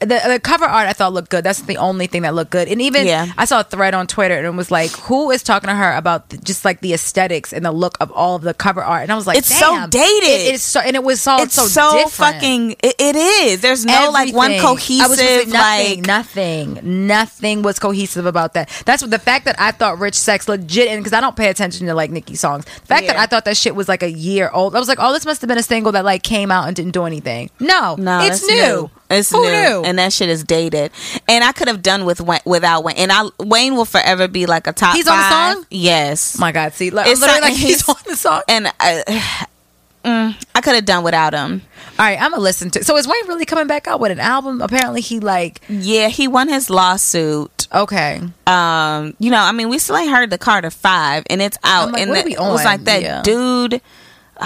[0.00, 1.44] the, the cover art I thought looked good.
[1.44, 2.68] That's the only thing that looked good.
[2.68, 3.26] And even Yeah.
[3.36, 5.94] I saw a thread on Twitter and it was like, who is talking to her
[5.96, 9.02] about the, just like the aesthetics and the look of all of the cover art?
[9.02, 10.28] And I was like, It's so dated.
[10.28, 12.72] It is so, and it was all it's so, so, fucking.
[12.82, 13.60] It, it is.
[13.60, 15.00] There's no like one Everything.
[15.00, 16.84] I was cohesive like, nothing, like.
[16.84, 18.68] nothing, nothing was cohesive about that.
[18.86, 21.48] That's what the fact that I thought "Rich Sex" legit, and because I don't pay
[21.48, 24.10] attention to like Nicki songs, the fact that I thought that shit was like a
[24.10, 26.50] year old, I was like, oh, this must have been a single that like came
[26.50, 27.50] out and didn't do anything.
[27.60, 28.90] No, No, it's that's new.
[29.10, 29.82] It's Who new, knew?
[29.84, 30.90] and that shit is dated.
[31.28, 32.96] And I could have done with without Wayne.
[32.96, 34.94] And I Wayne will forever be like a top.
[34.96, 35.66] He's on the song?
[35.70, 36.38] Yes.
[36.38, 38.42] My God, see, like, It's literally not- like he's on the song.
[38.48, 39.46] and I,
[40.04, 41.62] mm, I could have done without him.
[41.98, 42.82] All right, I'm gonna listen to.
[42.82, 44.60] So is Wayne really coming back out with an album?
[44.62, 47.68] Apparently, he like Yeah, he won his lawsuit.
[47.72, 48.20] okay.
[48.48, 51.92] Um, you know, I mean, we still ain't heard the Carter Five, and it's out.
[51.92, 53.22] Like, and the- it was like that Yeah.
[53.22, 53.80] dude.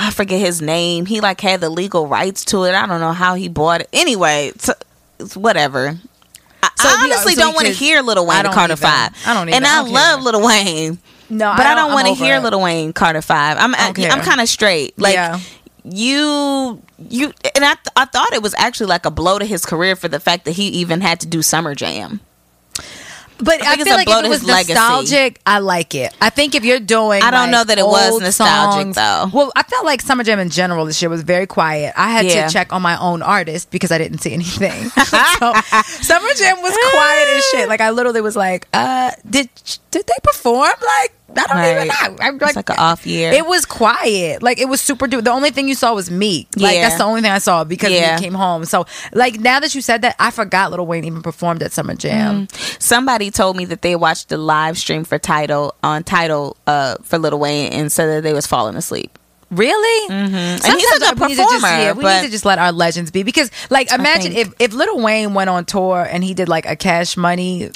[0.01, 1.07] I forget his name.
[1.07, 2.75] He like had the legal rights to it.
[2.75, 3.89] I don't know how he bought it.
[3.93, 4.71] Anyway, it's,
[5.19, 5.99] it's whatever.
[6.63, 8.77] I, So I honestly so don't want to hear Lil Wayne Carter either.
[8.77, 9.11] Five.
[9.27, 9.67] I don't And either.
[9.67, 10.23] I I don't love.
[10.23, 10.99] Lil Wayne.
[11.31, 12.41] No, but I don't- don't, want to hear it.
[12.43, 13.57] Lil Wayne Carter Five.
[13.59, 14.99] I'm I, I'm kind of straight.
[14.99, 15.41] Like Yeah.
[15.85, 19.65] you you and I th- I thought it was actually like a blow to his
[19.67, 22.21] career for the fact that he even had to do Summer Jam.
[23.41, 24.75] But I I, feel like if it was his legacy.
[24.75, 26.13] nostalgic, I like it.
[26.21, 29.31] I think if you're doing, I don't like, know that it was nostalgic, songs- though.
[29.33, 31.95] Well, I felt like Summer Jam in general this year was very quiet.
[31.97, 32.47] I had Yeah.
[32.47, 34.89] to check on my own artist because I didn't see anything.
[34.91, 35.53] so
[36.03, 37.69] Summer Jam was quiet as shit.
[37.69, 39.49] Like I literally was like, uh, did
[39.91, 40.71] did they perform?
[40.83, 42.25] Like I don't even know.
[42.25, 43.33] I'm It's like an off year.
[43.33, 44.43] It was quiet.
[44.43, 45.07] Like it was super.
[45.07, 46.49] Du- the only thing you saw was Meek.
[46.57, 46.83] Like Yeah.
[46.89, 48.15] that's the only thing I saw because Yeah.
[48.15, 48.65] Meek came home.
[48.65, 51.95] So like now that you said that, I forgot Lil Wayne even performed at Summer
[51.95, 52.49] Jam.
[52.79, 57.19] Somebody told me that they watched the live stream for title on title uh for
[57.19, 59.18] Lil Wayne and said that they was falling asleep.
[59.51, 60.11] Really?
[60.11, 60.35] Mm-hmm.
[60.35, 62.59] And he's a good we need to just, performer, yeah, we need to just let
[62.59, 66.35] our legends be because, like, imagine if if Lil Wayne went on tour and he
[66.35, 67.71] did like a Cash Money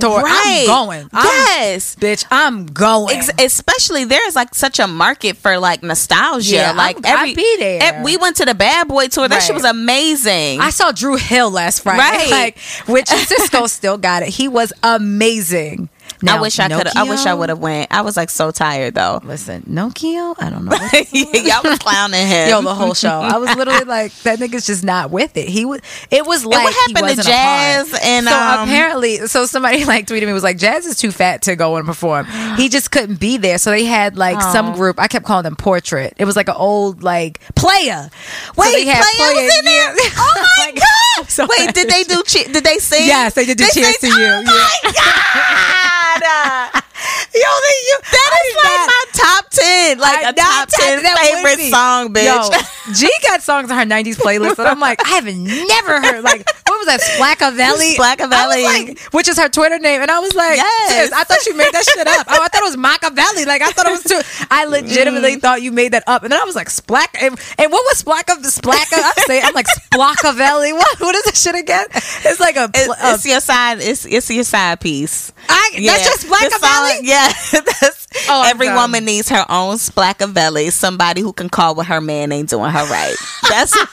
[0.00, 0.20] tour.
[0.22, 0.66] Right.
[0.68, 1.08] I'm going.
[1.12, 1.26] I'm-
[1.62, 1.94] Yes.
[1.96, 3.16] bitch, I'm going.
[3.16, 6.56] Ex- especially there's like such a market for like nostalgia.
[6.56, 7.82] Yeah, like I'm- every I'd be there.
[7.82, 9.28] ev- we went to the Bad Boy tour.
[9.28, 10.60] That shit was amazing.
[10.60, 12.30] I saw Dru Hill last Friday, Right.
[12.30, 12.58] like,
[12.88, 14.30] which Sisqó still got it.
[14.30, 15.88] He was amazing.
[16.28, 16.88] I wish I could.
[16.96, 17.88] I wish I would have went.
[17.92, 19.20] I was like so tired though.
[19.24, 20.34] Listen, Nokio.
[20.38, 20.72] I don't know.
[21.42, 22.48] Y'all was clowning him.
[22.48, 23.08] Yo, the whole show.
[23.20, 25.48] I was literally like, that nigga's just not with it.
[25.48, 25.80] He was.
[26.10, 30.26] It was like what happened to Jazz and, so um, apparently, so somebody like tweeted
[30.26, 32.26] me was like, Jazz is too fat to go and perform.
[32.56, 33.58] He just couldn't be there.
[33.58, 34.98] So they had like some group.
[35.00, 36.14] I kept calling them Portrait.
[36.18, 38.10] It was like an old like player.
[38.12, 39.94] So Wait, they had Playa was in there?
[39.96, 40.10] yeah.
[40.16, 40.72] Oh my
[41.20, 41.28] god!
[41.30, 42.22] so Wait, did they do?
[42.26, 43.06] Che- did they sing?
[43.06, 44.26] Yes, they did do They Cheers sang- to You.
[44.26, 46.11] Oh my god!
[47.34, 50.68] Yo, you, that I is like not- my top ten, like I- a that- top
[50.68, 52.28] ten favorite song, bitch.
[52.28, 56.22] Yo, G got songs on her '90s playlist, and I'm like, I have never heard
[56.22, 57.94] like what was that Splackavelli?
[58.00, 58.32] Splackavelli.
[58.32, 61.12] I was like, which is her Twitter name, and I was like, Yes.
[61.12, 62.26] I thought you made that shit up.
[62.28, 63.44] Oh, I thought it was Machiavelli.
[63.44, 64.46] Like I thought it was too.
[64.50, 64.70] I mm.
[64.70, 67.84] legitimately thought you made that up, and then I was like, Splack, and, and what
[67.84, 68.40] was Splacka?
[68.42, 69.00] Splacka?
[69.02, 70.72] I'm saying, I'm like Splackavelli.
[70.72, 71.00] What?
[71.00, 71.86] What is this shit again?
[71.94, 72.70] It's like a.
[72.74, 73.78] It's, a, it's your side.
[73.80, 75.32] It's it's your side piece.
[75.48, 77.00] I, That's just Splackavelli.
[77.02, 77.28] Yeah,
[77.80, 78.76] that's, Oh, every done.
[78.76, 80.70] woman needs her own Splackavelli.
[80.70, 83.14] Somebody who can call what her man ain't doing her right.
[83.48, 83.90] That's what,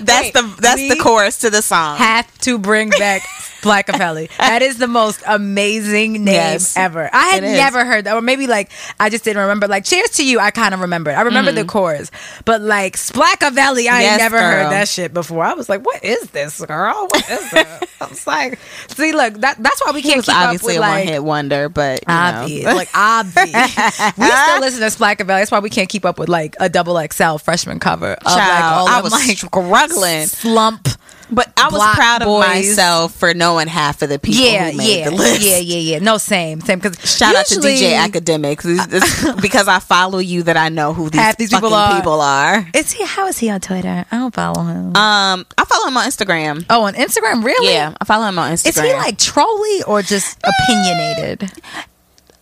[0.00, 1.96] that's Wait, the that's the chorus to the song.
[1.98, 3.20] have to bring back
[3.62, 4.30] Blackavelli.
[4.38, 7.08] That is the most amazing name Yes, ever.
[7.12, 9.68] I had never heard that, or maybe like I just didn't remember.
[9.68, 11.14] Like Cheers to You, I kind of remembered.
[11.14, 12.10] I remember the chorus,
[12.46, 14.02] but like Splackavelli, I Mm.
[14.02, 14.50] Yes, never girl.
[14.50, 15.44] heard that shit before.
[15.44, 17.06] I was like, what is this, girl?
[17.10, 17.66] What is it?
[18.00, 20.86] I was like, see, look, that that's why we He can't keep up with a
[20.88, 21.04] like.
[21.04, 22.14] one hit wonder, but you know.
[22.14, 23.44] Obvious, like obvious.
[24.18, 25.26] we still listen to Splackavelli.
[25.26, 28.36] That's why we can't keep up with like a double XL freshman cover of like
[28.36, 30.26] Child, all I of was like struggling.
[30.26, 30.88] slump.
[31.32, 32.46] But I was proud of boys.
[32.46, 35.40] myself for knowing half of the people Yeah, who made yeah, the list.
[35.42, 35.98] yeah, yeah, yeah.
[36.00, 36.78] No, same, same.
[36.80, 41.08] Because Shout out to DJ Akademiks It's because I follow you that I know who
[41.10, 41.96] these, these people are.
[41.96, 42.66] people are.
[42.74, 43.04] Is he?
[43.04, 44.04] How is he on Twitter?
[44.10, 44.96] I don't follow him.
[44.96, 46.64] Um, I follow him on Instagram.
[46.70, 47.72] oh, on Instagram, really?
[47.72, 48.68] Yeah, I follow him on Instagram.
[48.68, 51.50] Is he like trolly or just opinionated?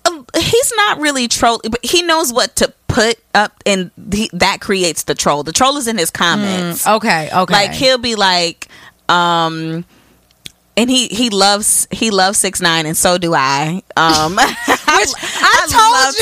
[0.04, 4.60] Um, he's not really troll, but he knows what to put up, and he, that
[4.60, 5.42] creates the troll.
[5.44, 6.86] The troll is in his comments.
[6.86, 7.52] Okay, okay.
[7.52, 8.68] Like he'll be like,
[9.08, 9.84] um,
[10.76, 13.82] and he he loves he loves six nine, and so do I.
[13.96, 14.38] Um,
[14.96, 16.14] Which I, I told love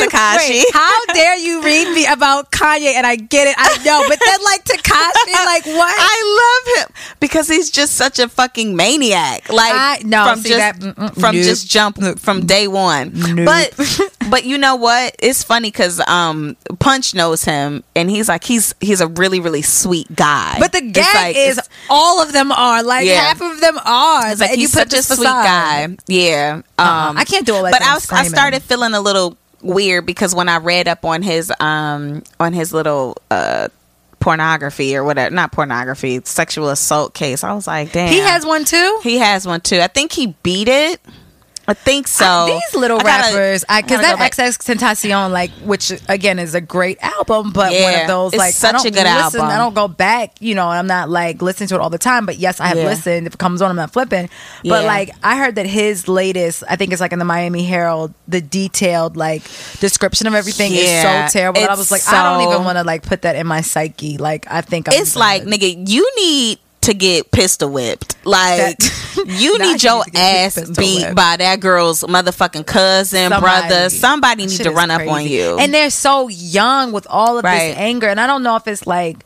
[0.51, 0.65] you.
[0.73, 2.95] How dare you read me about Kanye?
[2.95, 3.55] And I get it.
[3.59, 5.95] I know, but then like Tekashi, like what?
[5.99, 9.49] I love him because he's just such a fucking maniac.
[9.53, 11.45] Like I- no, from just that- from nope.
[11.45, 13.13] just jump from day one.
[13.45, 13.75] But
[14.31, 15.15] but you know what?
[15.19, 19.63] It's funny because um Punch knows him and he's like he's he's a really really
[19.63, 20.57] sweet guy.
[20.59, 23.21] but the gag like- is all of them are like Yeah.
[23.21, 24.31] half of them are.
[24.31, 25.97] It's like and you put such a this sweet guy.
[26.09, 26.63] Yeah.
[26.79, 28.33] Um, I can't do all that But I, was, I screaming.
[28.57, 32.73] Started feeling a little weird because when I read up on his um on his
[32.73, 33.69] little uh
[34.21, 38.09] pornography or whatever, not pornography, sexual assault case, I was like, damn.
[38.13, 39.01] He has one too.
[39.03, 39.79] He has one too.
[39.79, 41.01] I think he beat it.
[41.69, 42.25] I think so.
[42.25, 44.19] I- these little I gotta- rappers, I because that.
[44.19, 48.69] XXXTentacion, like, which again is a great album, but one of those it's like such
[48.75, 49.41] I don't a good listen, album.
[49.43, 52.27] I don't go back, you know, I'm not like listening to it all the time.
[52.27, 52.85] But yes, I have Yeah.
[52.85, 53.27] listened.
[53.27, 54.29] If it comes on, I'm not flipping.
[54.65, 54.87] But Yeah.
[54.87, 58.41] like, I heard that his latest, I think it's like in the Miami Herald, the
[58.41, 59.43] detailed like
[59.81, 61.63] description of everything Yeah, is so terrible.
[61.69, 64.19] I was like, I don't even want to like put that in my psyche.
[64.19, 65.53] Like, I think I'm It's like, good.
[65.53, 68.17] nigga, you need to get pistol whipped.
[68.25, 68.79] Like,
[69.27, 71.15] you need your you ass beat whipped.
[71.15, 73.91] by that girl's motherfucking cousin, brother.
[73.91, 75.59] Somebody That need to run up on you.
[75.59, 77.69] And they're so young with all of Right.
[77.71, 78.09] this anger.
[78.09, 79.25] And I don't know if it's like,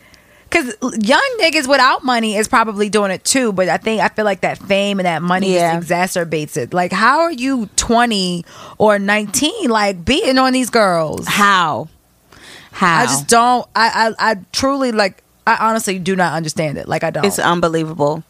[0.49, 3.53] because young niggas without money is probably doing it too.
[3.53, 5.79] But I think, I feel like that fame and that money Yeah.
[5.79, 6.75] just exacerbates it.
[6.75, 8.45] Like, how are you 20
[8.79, 11.27] or 19, like, beating on these girls?
[11.29, 11.89] how?
[12.73, 13.03] How?
[13.03, 16.87] I just don't, I, I, I truly, like, I honestly do not understand it.
[16.89, 17.25] Like, I don't.
[17.25, 18.23] it's unbelievable.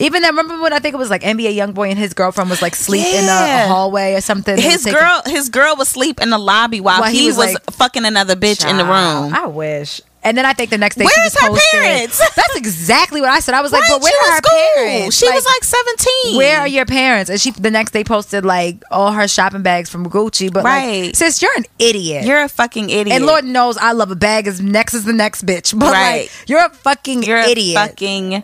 [0.00, 2.62] Even then, remember when I think it was like NBA YoungBoy and his girlfriend was
[2.62, 3.64] like sleep in Yeah.
[3.64, 4.56] a hallway or something?
[4.56, 7.26] His was taking- girl, his girl was sleep in the lobby while While he, he
[7.26, 9.34] was, was, like, fucking another bitch in the room.
[9.34, 10.00] I wish.
[10.24, 11.80] And then I think the next day she Where's her posted.
[11.80, 12.18] parents?
[12.36, 13.54] That's exactly what I said.
[13.54, 14.60] I was like, but where are her school.
[14.74, 15.16] parents?
[15.16, 16.36] She was like seventeen.
[16.36, 17.30] where are your parents?
[17.30, 20.52] And she the next day posted like all her shopping bags from Gucci.
[20.52, 21.06] But Right.
[21.06, 22.24] like, sis, you're an idiot.
[22.24, 23.14] You're a fucking idiot.
[23.16, 25.72] and Lord knows I love a bag as next as the next bitch.
[25.78, 26.22] But Right.
[26.22, 27.76] like, you're a fucking You're idiot.
[27.76, 28.42] a fucking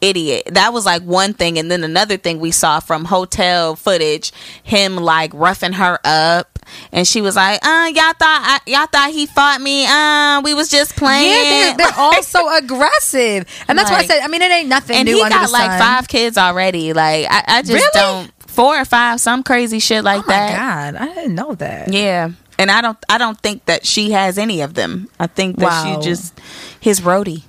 [0.00, 0.48] idiot.
[0.52, 4.32] That was like one thing, and then another thing we saw from hotel footage,
[4.62, 6.58] him like roughing her up,
[6.92, 9.86] and she was like, "Uh, y'all thought I, y'all thought he fought me?
[9.86, 14.06] Uh, we was just playing." yeah, they're, they're all so aggressive, and that's why I
[14.06, 14.20] said.
[14.22, 16.92] I mean, it ain't nothing and new he under got like five kids already.
[16.92, 17.90] Like I, I just Really?
[17.94, 20.94] don't four or five, some crazy shit like Oh my that.
[20.94, 21.92] god, I didn't know that.
[21.92, 22.30] Yeah.
[22.58, 25.08] And I don't I don't think that she has any of them.
[25.20, 26.00] I think that Wow.
[26.00, 26.40] she just
[26.80, 27.42] his roadie.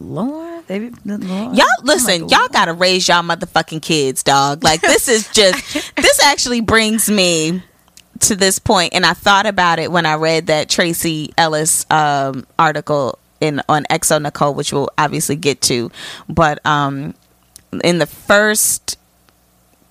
[0.00, 0.49] Lord,
[1.18, 1.56] Lord.
[1.56, 4.62] Y'all listen, y'all gotta raise y'all motherfucking kids, dog.
[4.62, 7.62] Like this is just this actually brings me
[8.20, 12.46] to this point and I thought about it when I read that Tracee Ellis um
[12.58, 15.90] article in on xoNecole, which we'll obviously get to.
[16.28, 17.14] But um
[17.82, 18.96] in the first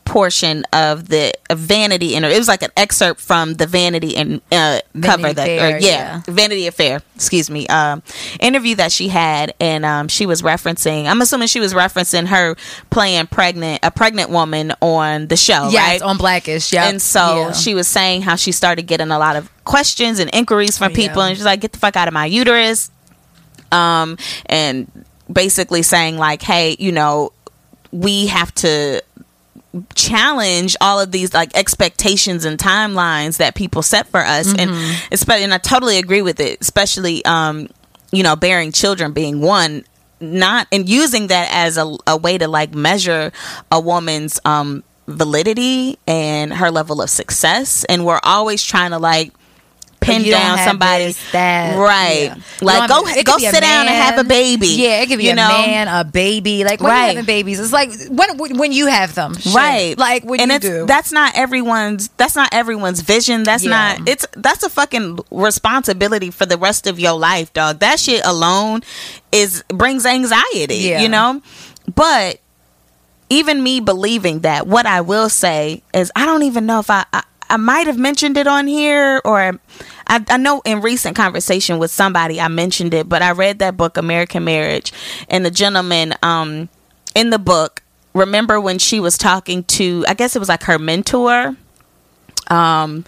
[0.09, 2.35] portion of the Vanity interview.
[2.35, 5.79] It was like an excerpt from the Vanity and uh, cover that, Fair, or, yeah,
[5.79, 6.21] yeah.
[6.27, 7.01] Vanity Affair.
[7.15, 8.01] Excuse me, um,
[8.39, 11.05] interview that she had, and um, she was referencing.
[11.05, 12.55] I'm assuming she was referencing her
[12.89, 16.01] playing pregnant, a pregnant woman on the show, Yes, right?
[16.01, 16.73] on Blackish.
[16.73, 20.29] Yeah, And so she was saying how she started getting a lot of questions and
[20.33, 21.27] inquiries from people, Yeah.
[21.29, 22.89] and she's like, "Get the fuck out of my uterus,"
[23.71, 24.17] um,
[24.47, 24.89] and
[25.31, 27.31] basically saying like, "Hey, you know,
[27.91, 29.03] we have to."
[29.93, 34.47] Challenge all of these like expectations and timelines that people set for us.
[34.57, 34.71] And
[35.11, 37.67] especially and I totally agree with it especially um
[38.11, 39.83] you know bearing children being one
[40.19, 43.31] not and using that as a, a way to like measure
[43.71, 47.83] a woman's um validity and her level of success.
[47.85, 49.33] And we're always trying to like
[49.99, 52.35] pin down somebody that, right yeah.
[52.61, 55.17] Like go go could be a sit down and have a baby Yeah, it could
[55.17, 55.47] be you a know?
[55.49, 56.63] man, a baby.
[56.63, 57.01] Like when Right.
[57.01, 59.53] you having babies, it's like when when you have them, Shit.
[59.53, 60.85] right Like when and you do.
[60.85, 63.69] that's not everyone's that's not everyone's vision that's Yeah.
[63.97, 68.25] not it's that's a fucking responsibility for the rest of your life dog that shit
[68.25, 68.81] alone
[69.31, 71.01] is brings anxiety Yeah.
[71.01, 71.41] you know
[71.93, 72.39] but
[73.29, 77.05] even me believing that what i will say is i don't even know if i,
[77.13, 79.59] I I might have mentioned it on here, or
[80.07, 83.75] I, I know in recent conversation with somebody I mentioned it, but I read that
[83.77, 84.93] book, American Marriage,
[85.29, 86.69] and the gentleman um,
[87.15, 87.81] in the book.
[88.13, 91.55] Remember when she was talking to, I guess it was like her mentor,
[92.47, 93.05] um,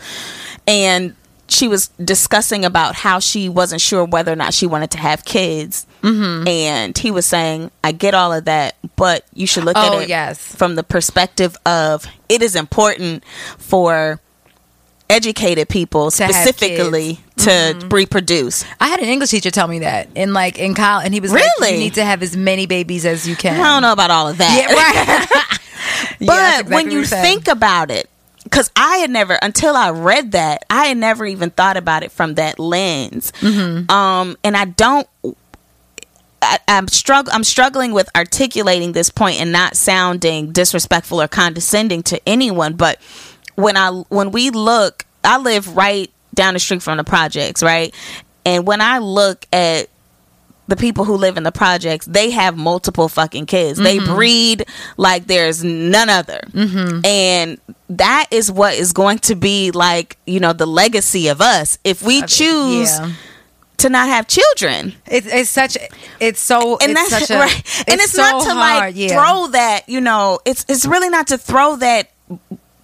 [0.67, 1.15] and
[1.47, 5.25] she was discussing about how she wasn't sure whether or not she wanted to have
[5.25, 5.85] kids.
[6.01, 6.47] Mm-hmm.
[6.47, 10.03] And he was saying, I get all of that, but you should look Oh, at
[10.03, 10.39] it yes.
[10.55, 13.23] from the perspective of it is important
[13.57, 14.19] for
[15.11, 18.63] educated people To specifically to reproduce.
[18.79, 21.31] I had an English teacher tell me that in like in college, and he was
[21.31, 21.73] like, Really?
[21.73, 24.27] "You need to have as many babies as you can." I don't know about all
[24.27, 24.67] of that.
[24.69, 25.57] Yeah, right.
[26.19, 28.07] But Yeah, exactly when you think about it,
[28.43, 32.11] because I had never until I read that I had never even thought about it
[32.11, 33.33] from that lens.
[33.43, 35.07] Um, and I don't.
[36.43, 42.01] I, I'm strugg- I'm struggling with articulating this point and not sounding disrespectful or condescending
[42.03, 42.73] to anyone.
[42.73, 42.99] But
[43.55, 47.93] when I when we look, I live right down the street from the projects, right?
[48.45, 49.89] And when I look at
[50.67, 53.77] the people who live in the projects, they have multiple fucking kids.
[53.77, 54.15] They mm-hmm.
[54.15, 56.39] breed like there's none other.
[56.47, 57.05] Mm-hmm.
[57.05, 57.59] And
[57.89, 62.01] that is what is going to be like, you know, the legacy of us if
[62.01, 63.11] we choose Yeah.
[63.77, 64.93] to not have children.
[65.07, 65.77] It's, it's such.
[66.21, 66.77] It's so.
[66.77, 67.85] And it's that's such a, right.
[67.87, 69.09] and it's, so not to like yeah.
[69.09, 72.11] throw that, you know, it's it's really not to throw that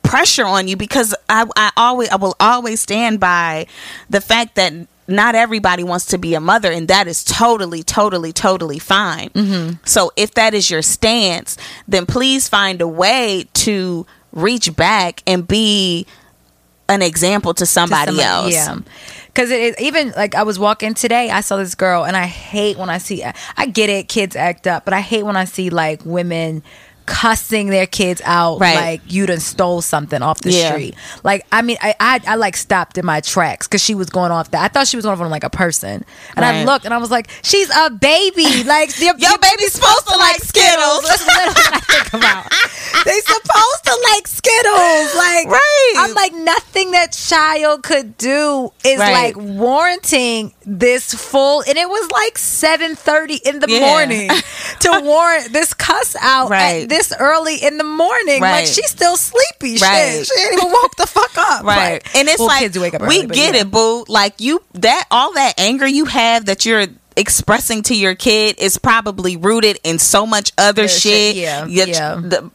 [0.08, 3.68] pressure on you because I I always I will always stand by
[4.10, 4.74] the fact that
[5.08, 9.30] not everybody wants to be a mother and that is totally totally totally fine.
[9.30, 9.76] Mm-hmm.
[9.86, 15.48] So if that is your stance, then please find a way to reach back and
[15.48, 16.06] be
[16.90, 18.54] an example to to somebody, somebody- else.
[18.54, 18.78] Yeah.
[19.28, 22.26] Because it, it even like I was walking today, I saw this girl, and I
[22.26, 23.24] hate when I see.
[23.56, 26.64] I get it, kids act up, but I hate when I see like women
[27.08, 28.76] cussing their kids out Right.
[28.76, 30.70] like you done stole something off the Yeah.
[30.72, 30.94] street.
[31.24, 34.32] Like I mean, I I, I like stopped in my tracks because she was going
[34.32, 34.62] off that.
[34.64, 36.06] I thought she was going off on like a person,
[36.36, 38.44] and I looked and I was like, she's a baby.
[38.68, 41.02] Like your, Your baby's supposed to like Skittles.
[41.08, 42.52] That's literally what I think about.
[43.06, 45.16] They supposed to like Skittles.
[45.16, 45.94] Like Right.
[45.98, 49.34] I'm like nothing that child could do is Right.
[49.34, 53.80] like warranting this full and it was like 7:30 in the Yeah.
[53.80, 54.30] morning
[54.82, 56.90] to warrant this cuss out Right.
[56.98, 58.42] This early in the morning.
[58.42, 59.78] Like she's still sleepy.
[59.78, 60.18] Right.
[60.18, 60.28] Shit.
[60.28, 61.64] She ain't even woke the fuck up.
[61.64, 63.62] right But- and it's well, like kids wake up we early, get yeah.
[63.62, 66.88] it boo like you that all that anger you have that you're
[67.18, 71.36] expressing to your kid is probably rooted in so much other Other shit.
[71.36, 72.16] yeah, Your- yeah.
[72.16, 72.52] The,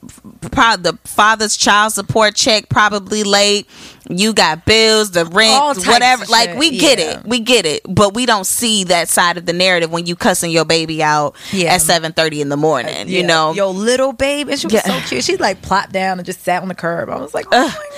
[0.50, 3.66] pro- the father's child support check probably late.
[4.08, 6.24] You got bills, the rent, whatever.
[6.26, 7.18] Like we get yeah.
[7.20, 10.14] it, we get it, but we don't see that side of the narrative when you
[10.16, 11.74] cussing your baby out Yeah.
[11.74, 13.08] at seven thirty in the morning.
[13.08, 13.26] You Yeah.
[13.26, 14.52] know, your little baby.
[14.52, 14.82] And she was Yeah.
[15.02, 15.24] so cute.
[15.24, 17.08] She like plopped down and just sat on the curb.
[17.10, 17.96] I was like, oh my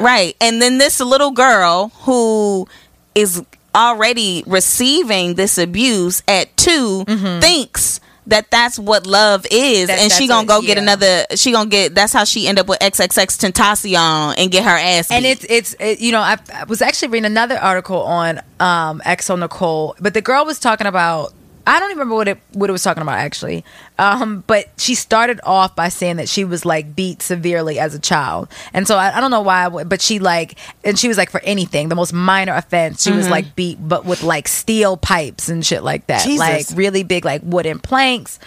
[0.00, 0.02] god.
[0.04, 0.36] Right.
[0.40, 2.68] And then this little girl who
[3.14, 3.42] is
[3.76, 7.04] already receiving this abuse at 2
[7.40, 10.00] thinks that that's what love is Mm-hmm.
[10.00, 10.82] And she gonna go get yeah.
[10.82, 15.10] another she gonna get that's how she end up with XXXTentacion and get her ass
[15.10, 15.30] and beat.
[15.30, 19.94] it's it's it, you know I, I was actually reading another article on um xoNecole
[20.00, 21.32] but the girl was talking about
[21.66, 23.64] i don't even remember what it what it was talking about actually.
[23.98, 27.98] Um but she started off by saying that she was like beat severely as a
[27.98, 28.48] child.
[28.72, 31.40] And so i, I don't know why but she like and she was like for
[31.44, 33.02] anything the most minor offense.
[33.02, 33.18] She Mm-hmm.
[33.18, 36.24] was like beat but with like steel pipes and shit like that.
[36.24, 36.38] Jesus.
[36.70, 38.38] like really big like wooden planks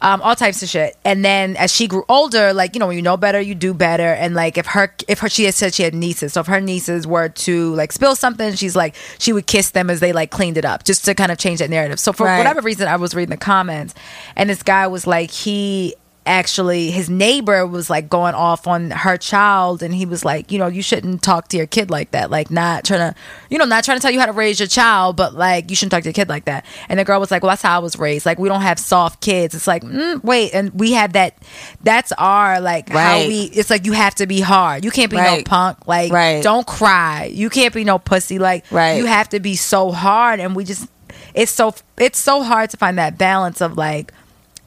[0.00, 0.96] um, all types of shit.
[1.04, 3.72] And then as she grew older, like you know, when you know better, you do
[3.74, 4.02] better.
[4.12, 6.60] And like if her, if her, she had said she had nieces, so if her
[6.60, 10.30] nieces were to like spill something, she's like she would kiss them as they like
[10.30, 11.98] cleaned it up, just to kind of change that narrative.
[11.98, 12.38] So for Right.
[12.38, 13.94] whatever reason, I was reading the comments,
[14.36, 15.94] and this guy was like he
[16.26, 20.58] actually his neighbor was like going off on her child and he was like you
[20.58, 22.30] know you shouldn't talk to your kid like that.
[22.30, 23.18] Like not trying to
[23.48, 25.76] you know not trying to tell you how to raise your child but like you
[25.76, 26.66] shouldn't talk to your kid like that.
[26.88, 28.26] And the girl was like well that's how i was raised.
[28.26, 29.54] Like we don't have soft kids.
[29.54, 31.36] It's like mm, wait and we have that
[31.82, 34.84] that's our like how we it's like you have to be hard.
[34.84, 35.86] You can't be no punk.
[35.86, 36.42] Like Right.
[36.42, 37.30] don't cry.
[37.32, 38.38] You can't be no pussy.
[38.38, 38.94] Like Right.
[38.98, 40.88] you have to be so hard and we just
[41.34, 44.12] it's so it's so hard to find that balance of like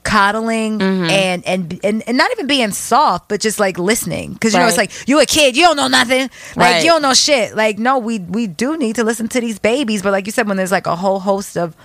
[0.04, 1.10] coddling Mm-hmm.
[1.10, 4.68] and, and and and not even being soft but just like listening because you know
[4.68, 6.84] it's like you a kid you don't know nothing like Right.
[6.84, 10.02] you don't know shit like no we we do need to listen to these babies
[10.02, 11.76] but like you said when there's like a whole host of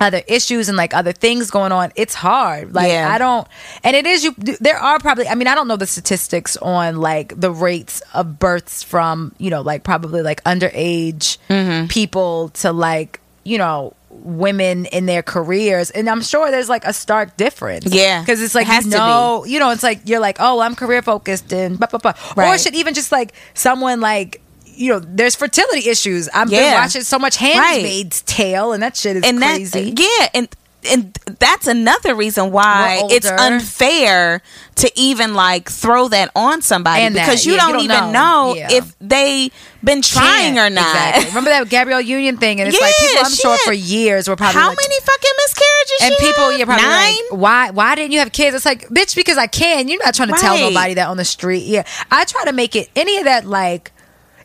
[0.00, 3.12] other issues and like other things going on it's hard like Yeah.
[3.12, 3.48] i don't
[3.82, 6.96] and it is you there are probably i mean i don't know the statistics on
[6.98, 11.88] like the rates of births from you know like probably like underage Mm-hmm.
[11.88, 13.92] people to like you know
[14.22, 17.86] women in their careers and i'm sure there's like a stark difference.
[17.86, 18.20] Yeah.
[18.20, 21.02] because it's like It you know you know it's like you're like oh i'm career
[21.02, 22.50] focused and blah, blah, blah.
[22.50, 24.40] or should even just like someone like
[24.78, 26.28] you know there's fertility issues.
[26.28, 29.90] I've been watching so much handmaid's tale and that shit is and crazy.
[29.90, 30.48] that yeah and
[30.90, 34.42] and that's another reason why it's unfair
[34.76, 38.12] to even like throw that on somebody And that, because you, yeah, don't don't even
[38.12, 38.52] know.
[38.52, 38.68] know, Yeah.
[38.72, 39.50] if they
[39.84, 40.72] been trying Can't.
[40.72, 40.86] or not.
[40.86, 41.26] Exactly.
[41.30, 43.66] Remember that Gabrielle Union thing, and it's like people I'm sure shit.
[43.66, 46.00] for years were probably How like, many fucking miscarriages?
[46.02, 46.58] and people had?
[46.58, 47.14] yeah probably nine.
[47.32, 48.54] like why why didn't you have kids?
[48.56, 49.88] It's like bitch because I can.
[49.88, 51.64] You're not trying to tell nobody that on the street.
[51.64, 53.92] Yeah, I try to make it any of that like.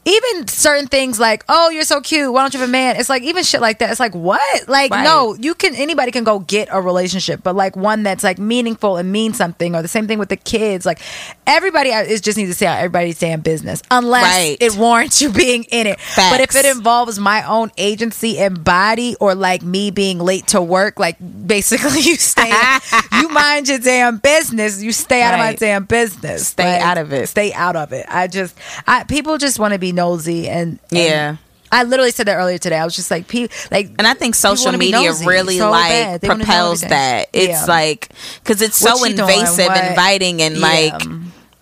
[0.05, 2.31] Even certain things like, oh, you're so cute.
[2.33, 2.97] Why don't you have a man?
[2.97, 3.89] It's like even shit like that.
[3.89, 4.67] It's like what?
[4.67, 5.03] Like Right.
[5.03, 8.97] no, you can anybody can go get a relationship, but like one that's like meaningful
[8.97, 10.85] and means something, or the same thing with the kids.
[10.85, 10.99] Like
[11.47, 14.57] everybody uh, is just needs to say everybody's damn business, unless Right.
[14.59, 15.99] it warrants you being in it.
[16.17, 20.61] But if it involves my own agency and body, or like me being late to
[20.61, 21.15] work, like
[21.47, 22.51] basically you stay,
[23.13, 24.81] you mind your damn business.
[24.83, 26.47] You stay out of my damn business.
[26.47, 27.29] Stay out of it.
[27.29, 28.05] Stay out of it.
[28.09, 31.35] I just, I people just want to be nosy and, and Yeah.
[31.71, 32.77] I literally said that earlier today.
[32.77, 36.21] I was just like, pe- like, And I think social media really so like bad.
[36.21, 37.29] They wanna know propels that.
[37.33, 37.65] It's Yeah.
[37.65, 38.09] like
[38.43, 39.17] because it's What so doing?
[39.19, 40.61] invasive, What- inviting, and Yeah.
[40.67, 41.03] like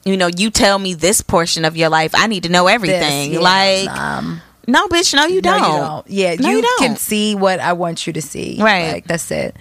[0.04, 2.74] you know, you tell me this portion of your life, I need to know this,
[2.74, 3.34] everything.
[3.34, 5.62] yeah, like, um, no, bitch, no, you don't.
[5.62, 6.08] you don't.
[6.10, 6.80] Yeah, No, you, you don't.
[6.80, 8.58] can see what I want you to see.
[8.60, 8.94] Right.
[8.94, 9.56] Like that's it.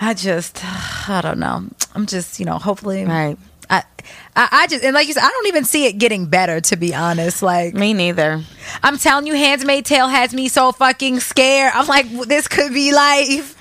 [0.00, 0.60] I just,
[1.08, 1.64] I don't know.
[1.94, 3.38] I'm just, you know, hopefully, Right.
[3.72, 3.84] I,
[4.36, 6.60] I, I just, and like you said, I don't even see it getting better.
[6.60, 8.42] To be honest, like Me neither.
[8.82, 11.72] I'm telling you, Handmaid's Tale has me so fucking scared.
[11.74, 13.56] I'm like, this could be life.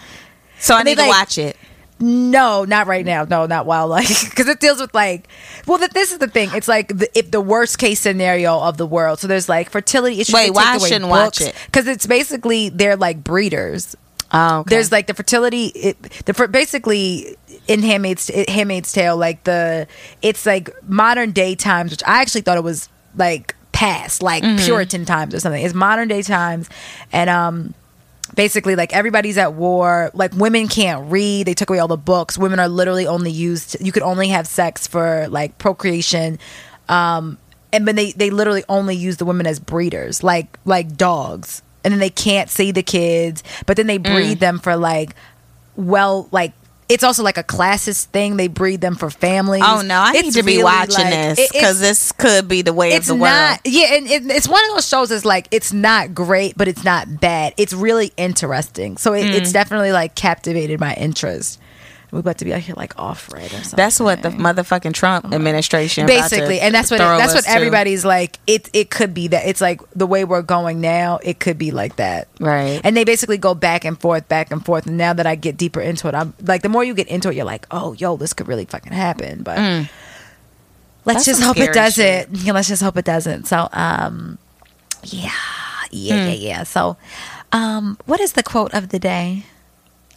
[0.60, 1.58] So I And they, need to like- watch it.
[2.04, 3.26] No, not right now.
[3.26, 5.28] No, not while like because it deals with like.
[5.68, 6.50] Well, that this is the thing.
[6.54, 9.20] It's like the, if the worst case scenario of the world.
[9.20, 10.34] So there's like fertility issues.
[10.34, 11.56] Wait, why I shouldn't watch it?
[11.68, 13.96] Because it's basically they're like breeders.
[14.34, 14.76] Oh, okay.
[14.76, 15.66] There's like the fertility.
[15.68, 17.38] It, the basically
[17.68, 19.88] in Handmaid's Handmaid's Tale, like the
[20.22, 24.66] it's like modern day times, which I actually thought it was like past, like Mm-hmm.
[24.66, 25.64] Puritan times or something.
[25.64, 26.70] It's modern day times,
[27.12, 27.74] and um
[28.36, 32.38] basically like everybody's at war like women can't read they took away all the books
[32.38, 36.40] women are literally only used you could only have sex for like procreation
[36.88, 37.38] um
[37.74, 41.92] and but they they literally only use the women as breeders like like dogs and
[41.92, 44.04] then they can't see the kids but then they Mm.
[44.04, 45.14] breed them for like
[45.76, 46.54] well like
[46.92, 48.38] it's also like a classist thing.
[48.38, 49.64] They breed them for families.
[49.66, 52.62] Oh no, I It's need to be watching like- this it- because this could be
[52.62, 53.60] the way it's of the world.
[53.66, 56.84] yeah and it, it's one of those shows that's like it's not great but it's
[56.84, 57.54] not bad.
[57.58, 58.98] It's really interesting.
[58.98, 59.34] So it, Mm.
[59.36, 61.60] it's definitely like captivated my interest
[62.12, 65.34] we're about to be out here like Offred or something That's what the motherfucking Trump
[65.34, 67.50] administration about to basically and that's what throw that's what to.
[67.52, 71.40] everybody's like it it could be that it's like the way we're going now it
[71.40, 72.82] could be like that Right.
[72.84, 75.56] and they basically go back and forth back and forth and now that i get
[75.58, 78.18] deeper into it i'm like the more you get into it you're like oh yo
[78.18, 79.88] this could really fucking happen but let's Mm.
[81.06, 84.38] That's just hope it doesn't yeah, let's just hope it doesn't so um
[85.04, 85.32] yeah
[85.92, 86.30] yeah Hmm.
[86.30, 86.98] yeah yeah so
[87.52, 89.46] um what is the quote of the day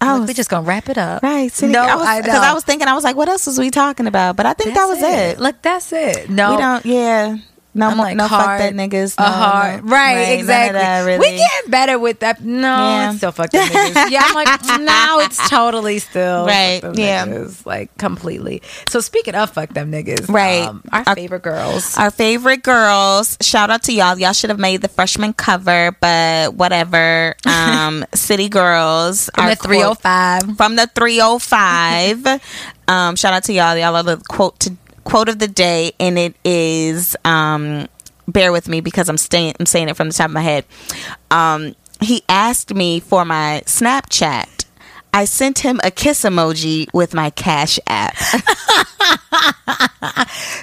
[0.06, 1.50] Oh, Look, we're just gonna wrap it up Right.
[1.52, 3.58] See, no I was, i Because I was thinking, I was like, what else was
[3.58, 4.36] we talking about?
[4.36, 5.40] But I think that was That's it.
[5.40, 7.36] look that's it no We don't, yeah.
[7.74, 9.16] No, I'm like no hard, fuck that niggas.
[9.18, 9.92] a No, hard, no.
[9.92, 10.78] right, of Exactly.
[10.78, 11.18] that, really.
[11.18, 12.40] We getting better with that.
[12.42, 13.08] No, Yeah.
[13.08, 14.10] it's still fuck them niggas.
[14.10, 17.26] Yeah, I'm like now it's totally still Right, fuck them yeah.
[17.26, 18.62] niggas, like completely.
[18.88, 20.62] So speaking of fuck them niggas, Right.
[20.66, 21.96] um, our, Our- favorite girls.
[21.98, 23.36] Our favorite girls.
[23.40, 24.18] Shout out to y'all.
[24.18, 27.34] Y'all should have made the freshman cover, but whatever.
[27.64, 29.30] Um, City Girls.
[29.34, 30.56] From the 305.
[30.56, 32.40] From the 305.
[32.88, 33.76] um, shout out to y'all.
[33.76, 37.88] Y'all are the quote to quote of the day, and it is um
[38.26, 40.64] bear with me because I'm staying I'm saying it from the top of my head.
[41.30, 44.53] Um he asked me for my Snapchat.
[45.14, 48.16] I sent him a kiss emoji with my Cash app.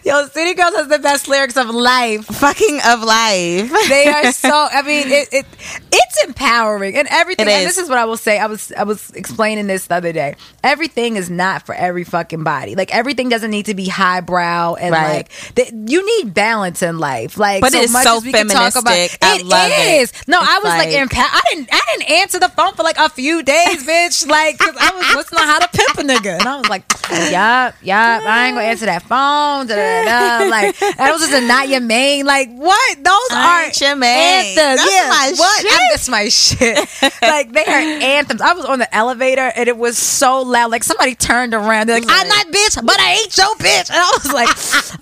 [0.04, 2.26] Yo, City Girls has the best lyrics of life.
[2.26, 3.72] Fucking of life.
[3.89, 4.68] They are so.
[4.72, 5.45] I mean, it, it
[5.91, 7.47] it's empowering and everything.
[7.47, 8.38] It And this is what I will say.
[8.39, 10.36] I was I was explaining this the other day.
[10.64, 12.76] Everything is not for every fucking body.
[12.76, 15.30] Like everything doesn't need to be highbrow and Right.
[15.30, 17.38] like th- you need balance in life.
[17.38, 19.24] Like, But so it is much so as we can talk about, feministic.
[19.24, 20.02] I it love it.
[20.02, 20.14] is.
[20.28, 21.26] No, I was like, like- empower.
[21.32, 24.28] I didn't I didn't answer the phone for like a few days, bitch.
[24.28, 26.84] Like 'cause I was listening to how to pimp a nigga, and I was like,
[27.32, 28.24] yup, yup.
[28.26, 29.68] I ain't gonna answer that phone.
[29.68, 30.50] Da, da, da.
[30.50, 32.26] Like that was just a not your main.
[32.26, 32.98] Like what?
[32.98, 34.58] Those I are ain't your main.
[34.58, 34.86] anthems.
[34.86, 35.62] That's yeah, my what?
[35.62, 35.72] shit.
[35.72, 36.78] I- that's my shit.
[37.22, 38.42] like they are anthems.
[38.42, 40.72] I was on the elevator and it was so loud.
[40.72, 41.88] Like somebody turned around.
[41.88, 44.50] They're like, "I'm not bitch, but I ain't your bitch." And I was like,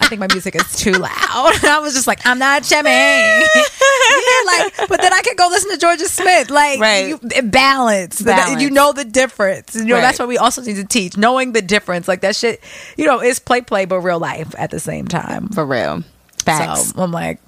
[0.01, 2.83] "I think my music is too loud." And I was just like, "I'm not your
[2.83, 6.49] man." yeah, like, but then I could go listen to Jorja Smith.
[6.49, 7.07] Like, Right.
[7.09, 8.21] you, balance.
[8.21, 8.61] Balance.
[8.61, 9.28] You know the difference.
[9.75, 10.01] You know Right.
[10.01, 11.17] that's what we also need to teach.
[11.17, 12.07] Knowing the difference.
[12.07, 12.61] Like that shit.
[12.97, 15.49] You know, is play play, but real life at the same time.
[15.49, 16.03] For real.
[16.43, 16.91] Facts.
[16.91, 17.39] So I'm like,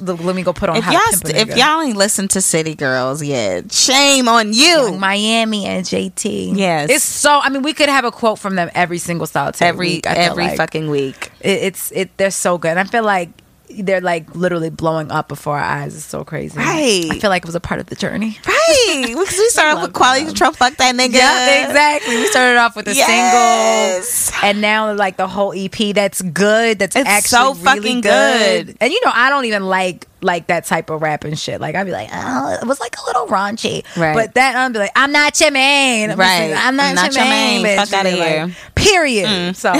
[0.00, 0.76] let me go put on.
[0.76, 4.28] if y'all to pimp a st- if y'all ain't listen to City Girls yet, shame
[4.28, 4.64] on you.
[4.64, 6.56] Yung Miami and JT.
[6.56, 6.90] Yes.
[6.90, 7.40] it's so.
[7.42, 10.06] I mean, we could have a quote from them every single solitary every week.
[10.06, 10.56] Every like.
[10.56, 11.32] fucking week.
[11.40, 12.16] It, it's it.
[12.18, 12.72] They're so good.
[12.72, 13.30] And I feel like
[13.68, 15.94] they're like literally blowing up before our eyes.
[15.94, 16.56] It's so crazy.
[16.58, 17.06] Right.
[17.10, 18.38] I feel like it was a part of the journey.
[18.68, 19.04] Right.
[19.06, 20.50] Because we started with quality control.
[20.52, 21.12] Fuck that nigga.
[21.14, 22.16] Yeah, exactly.
[22.16, 24.08] We started off with a Yes.
[24.08, 25.94] single, and now like the whole EP.
[25.94, 26.80] That's good.
[26.80, 28.76] That's It's actually so really fucking good.
[28.80, 31.60] And you know, I don't even like like that type of rap and shit.
[31.60, 34.14] Like I'd be like, oh, it was like a little raunchy, Right.
[34.14, 36.48] But that I'd be like, I'm not your main, I'm Right.
[36.50, 37.76] just- I'm not, I'm not your your bitch.
[37.76, 38.50] Fuck outta Like, here.
[38.74, 39.28] Period.
[39.28, 39.54] Mm.
[39.54, 39.72] So,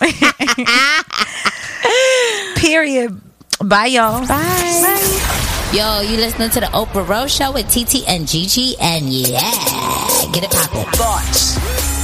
[2.56, 3.20] period.
[3.62, 4.26] Bye, y'all.
[4.26, 5.70] Bye.
[5.74, 9.38] Yo, you listening to the Oprah Rose Show with TT and Gigi, and yeah,
[10.32, 10.90] get it poppin'.
[10.92, 11.89] Thoughts.